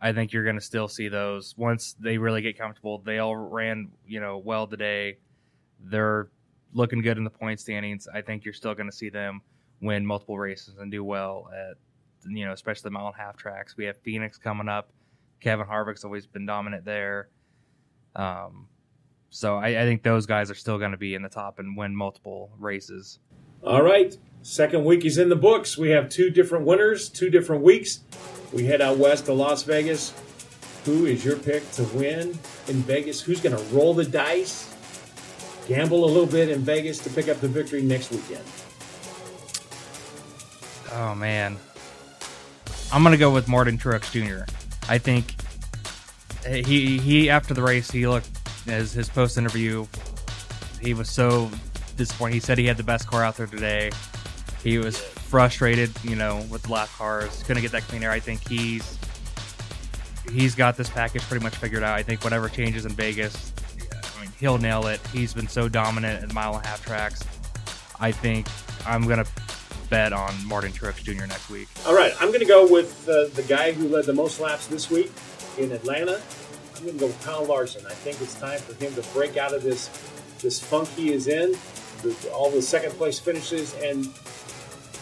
I 0.00 0.12
think 0.12 0.32
you're 0.32 0.44
going 0.44 0.56
to 0.56 0.62
still 0.62 0.88
see 0.88 1.08
those 1.08 1.54
once 1.56 1.94
they 1.98 2.18
really 2.18 2.42
get 2.42 2.58
comfortable. 2.58 2.98
They 2.98 3.18
all 3.18 3.36
ran, 3.36 3.90
you 4.06 4.20
know, 4.20 4.36
well 4.38 4.66
today. 4.66 5.18
They're 5.80 6.28
looking 6.74 7.00
good 7.00 7.16
in 7.16 7.24
the 7.24 7.30
point 7.30 7.60
standings. 7.60 8.06
I 8.12 8.20
think 8.20 8.44
you're 8.44 8.52
still 8.52 8.74
going 8.74 8.90
to 8.90 8.94
see 8.94 9.08
them 9.08 9.40
win 9.80 10.04
multiple 10.04 10.38
races 10.38 10.76
and 10.78 10.90
do 10.90 11.02
well 11.02 11.48
at, 11.54 11.76
you 12.30 12.44
know, 12.44 12.52
especially 12.52 12.88
the 12.88 12.90
mile 12.90 13.06
and 13.06 13.16
half 13.16 13.36
tracks. 13.36 13.76
We 13.76 13.84
have 13.86 13.96
Phoenix 13.98 14.36
coming 14.36 14.68
up. 14.68 14.90
Kevin 15.40 15.66
Harvick's 15.66 16.04
always 16.04 16.26
been 16.26 16.44
dominant 16.44 16.84
there. 16.84 17.28
Um, 18.16 18.68
so 19.30 19.56
I, 19.56 19.82
I 19.82 19.84
think 19.84 20.02
those 20.02 20.26
guys 20.26 20.50
are 20.50 20.54
still 20.54 20.78
going 20.78 20.92
to 20.92 20.96
be 20.96 21.14
in 21.14 21.22
the 21.22 21.28
top 21.28 21.58
and 21.58 21.76
win 21.76 21.94
multiple 21.94 22.50
races. 22.58 23.18
All 23.64 23.82
right. 23.82 24.16
Second 24.42 24.84
week 24.84 25.04
is 25.04 25.16
in 25.18 25.28
the 25.28 25.36
books. 25.36 25.78
We 25.78 25.90
have 25.90 26.08
two 26.08 26.30
different 26.30 26.66
winners, 26.66 27.08
two 27.08 27.30
different 27.30 27.62
weeks. 27.62 28.00
We 28.52 28.66
head 28.66 28.80
out 28.80 28.98
west 28.98 29.24
to 29.26 29.32
Las 29.32 29.62
Vegas. 29.62 30.12
Who 30.84 31.06
is 31.06 31.24
your 31.24 31.36
pick 31.36 31.70
to 31.72 31.84
win 31.84 32.38
in 32.68 32.82
Vegas? 32.82 33.22
Who's 33.22 33.40
going 33.40 33.56
to 33.56 33.62
roll 33.74 33.94
the 33.94 34.04
dice? 34.04 34.74
gamble 35.66 36.04
a 36.04 36.06
little 36.06 36.26
bit 36.26 36.48
in 36.50 36.60
Vegas 36.60 36.98
to 37.00 37.10
pick 37.10 37.28
up 37.28 37.40
the 37.40 37.48
victory 37.48 37.82
next 37.82 38.10
weekend? 38.10 38.44
Oh 40.92 41.14
man, 41.14 41.56
I'm 42.92 43.02
gonna 43.02 43.16
go 43.16 43.30
with 43.30 43.48
Martin 43.48 43.78
Truex 43.78 44.12
Jr. 44.12 44.44
I 44.88 44.98
think 44.98 45.34
eh, 46.44 46.62
he 46.64 46.98
he 46.98 47.30
after 47.30 47.54
the 47.54 47.62
race 47.62 47.90
he 47.90 48.06
looked 48.06 48.30
as 48.66 48.92
his 48.92 49.08
post 49.08 49.36
interview 49.36 49.86
he 50.80 50.94
was 50.94 51.10
so 51.10 51.50
disappointed. 51.96 52.34
He 52.34 52.40
said 52.40 52.58
he 52.58 52.66
had 52.66 52.76
the 52.76 52.82
best 52.82 53.06
car 53.06 53.24
out 53.24 53.36
there 53.36 53.46
today. 53.46 53.90
He 54.62 54.78
was 54.78 54.98
frustrated, 54.98 55.90
you 56.02 56.16
know, 56.16 56.44
with 56.50 56.62
the 56.62 56.72
lap 56.72 56.88
cars. 56.88 57.42
Couldn't 57.42 57.62
get 57.62 57.72
that 57.72 57.82
clean 57.82 58.02
air. 58.02 58.10
I 58.10 58.20
think 58.20 58.46
he's 58.48 58.98
he's 60.32 60.54
got 60.54 60.76
this 60.76 60.88
package 60.88 61.22
pretty 61.22 61.44
much 61.44 61.54
figured 61.56 61.82
out. 61.82 61.98
I 61.98 62.02
think 62.02 62.24
whatever 62.24 62.48
changes 62.48 62.86
in 62.86 62.92
Vegas, 62.92 63.52
I 64.16 64.20
mean, 64.22 64.32
he'll 64.40 64.58
nail 64.58 64.86
it. 64.86 65.00
He's 65.12 65.34
been 65.34 65.48
so 65.48 65.68
dominant 65.68 66.22
at 66.22 66.32
mile 66.32 66.56
and 66.56 66.64
a 66.64 66.68
half 66.68 66.84
tracks. 66.84 67.22
I 68.00 68.10
think 68.10 68.46
I'm 68.86 69.06
gonna 69.06 69.26
bet 69.90 70.12
on 70.12 70.32
Martin 70.46 70.72
Truex 70.72 71.02
Jr. 71.02 71.26
next 71.26 71.50
week. 71.50 71.68
All 71.86 71.94
right, 71.94 72.12
I'm 72.20 72.32
to 72.32 72.44
go 72.44 72.66
with 72.66 73.04
the 73.04 73.44
guy 73.48 73.72
who 73.72 73.88
led 73.88 74.06
the 74.06 74.14
most 74.14 74.40
laps 74.40 74.66
this 74.66 74.90
week 74.90 75.12
in 75.58 75.72
Atlanta. 75.72 76.20
I'm 76.76 76.86
to 76.86 76.92
go 76.92 77.06
with 77.06 77.24
Kyle 77.24 77.44
Larson. 77.44 77.84
I 77.86 77.92
think 77.92 78.20
it's 78.20 78.34
time 78.40 78.58
for 78.58 78.74
him 78.82 78.94
to 78.94 79.02
break 79.12 79.36
out 79.36 79.52
of 79.54 79.62
this 79.62 79.88
this 80.40 80.62
funk 80.62 80.88
he 80.90 81.12
is 81.12 81.26
in, 81.26 81.54
the, 82.04 82.30
all 82.32 82.50
the 82.50 82.62
second 82.62 82.92
place 82.92 83.18
finishes, 83.18 83.74
and 83.82 84.08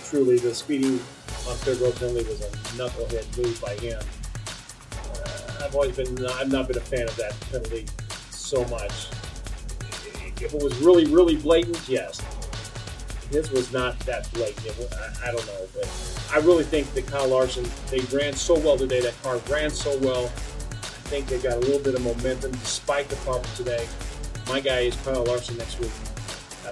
truly 0.05 0.39
the 0.39 0.55
speeding 0.55 0.95
on 1.49 1.57
third 1.65 1.81
row 1.81 1.91
penalty 1.93 2.29
was 2.29 2.41
a 2.41 2.51
knucklehead 2.79 3.37
move 3.37 3.61
by 3.61 3.75
him. 3.75 4.01
Uh, 5.15 5.65
I've 5.65 5.75
always 5.75 5.97
been, 5.97 6.27
I've 6.27 6.51
not 6.51 6.69
been 6.69 6.77
a 6.77 6.81
fan 6.81 7.09
of 7.09 7.17
that 7.17 7.39
penalty 7.51 7.87
so 8.31 8.65
much. 8.67 9.09
If 10.41 10.55
it 10.55 10.63
was 10.63 10.77
really, 10.79 11.05
really 11.07 11.37
blatant, 11.37 11.81
yes. 11.89 12.21
His 13.31 13.51
was 13.51 13.73
not 13.73 13.99
that 14.01 14.31
blatant. 14.33 14.67
It, 14.67 14.93
I, 14.93 15.29
I 15.29 15.33
don't 15.33 15.47
know, 15.47 15.67
but 15.75 16.29
I 16.33 16.39
really 16.39 16.65
think 16.65 16.93
that 16.95 17.07
Kyle 17.07 17.29
Larson, 17.29 17.67
they 17.91 18.01
ran 18.17 18.35
so 18.35 18.59
well 18.59 18.77
today. 18.77 19.01
That 19.01 19.21
car 19.23 19.39
ran 19.51 19.71
so 19.71 19.97
well. 19.99 20.27
I 20.27 21.15
think 21.15 21.27
they 21.27 21.39
got 21.39 21.55
a 21.55 21.61
little 21.61 21.79
bit 21.79 21.95
of 21.95 22.03
momentum 22.03 22.53
despite 22.53 23.09
the 23.09 23.17
problem 23.17 23.49
today. 23.57 23.87
My 24.49 24.61
guy 24.61 24.81
is 24.81 24.97
Kyle 24.97 25.25
Larson 25.25 25.57
next 25.57 25.79
week 25.79 25.91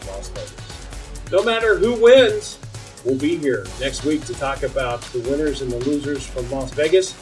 at 0.01 0.07
Las 0.07 0.29
Vegas. 0.29 1.31
No 1.31 1.43
matter 1.43 1.77
who 1.77 2.01
wins, 2.01 2.59
we'll 3.05 3.19
be 3.19 3.37
here 3.37 3.67
next 3.81 4.05
week 4.05 4.25
to 4.27 4.35
talk 4.35 4.63
about 4.63 5.01
the 5.13 5.21
winners 5.21 5.63
and 5.63 5.71
the 5.71 5.79
losers 5.79 6.27
from 6.27 6.51
Las 6.51 6.73
Vegas. 6.73 7.15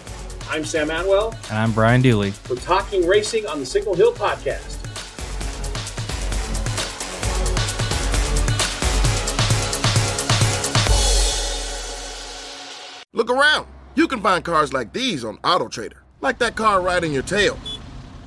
I'm 0.50 0.64
Sam 0.64 0.90
Atwell. 0.90 1.34
And 1.50 1.58
I'm 1.58 1.72
Brian 1.72 2.00
Dooley. 2.00 2.32
We're 2.48 2.56
talking 2.56 3.06
racing 3.06 3.46
on 3.46 3.60
the 3.60 3.66
Signal 3.66 3.94
Hill 3.94 4.12
podcast. 4.12 4.76
Look 13.12 13.30
around. 13.30 13.66
You 13.94 14.06
can 14.06 14.20
find 14.20 14.44
cars 14.44 14.72
like 14.72 14.92
these 14.92 15.24
on 15.24 15.38
AutoTrader, 15.38 15.98
like 16.20 16.38
that 16.38 16.54
car 16.54 16.80
riding 16.80 17.12
your 17.12 17.24
tail. 17.24 17.58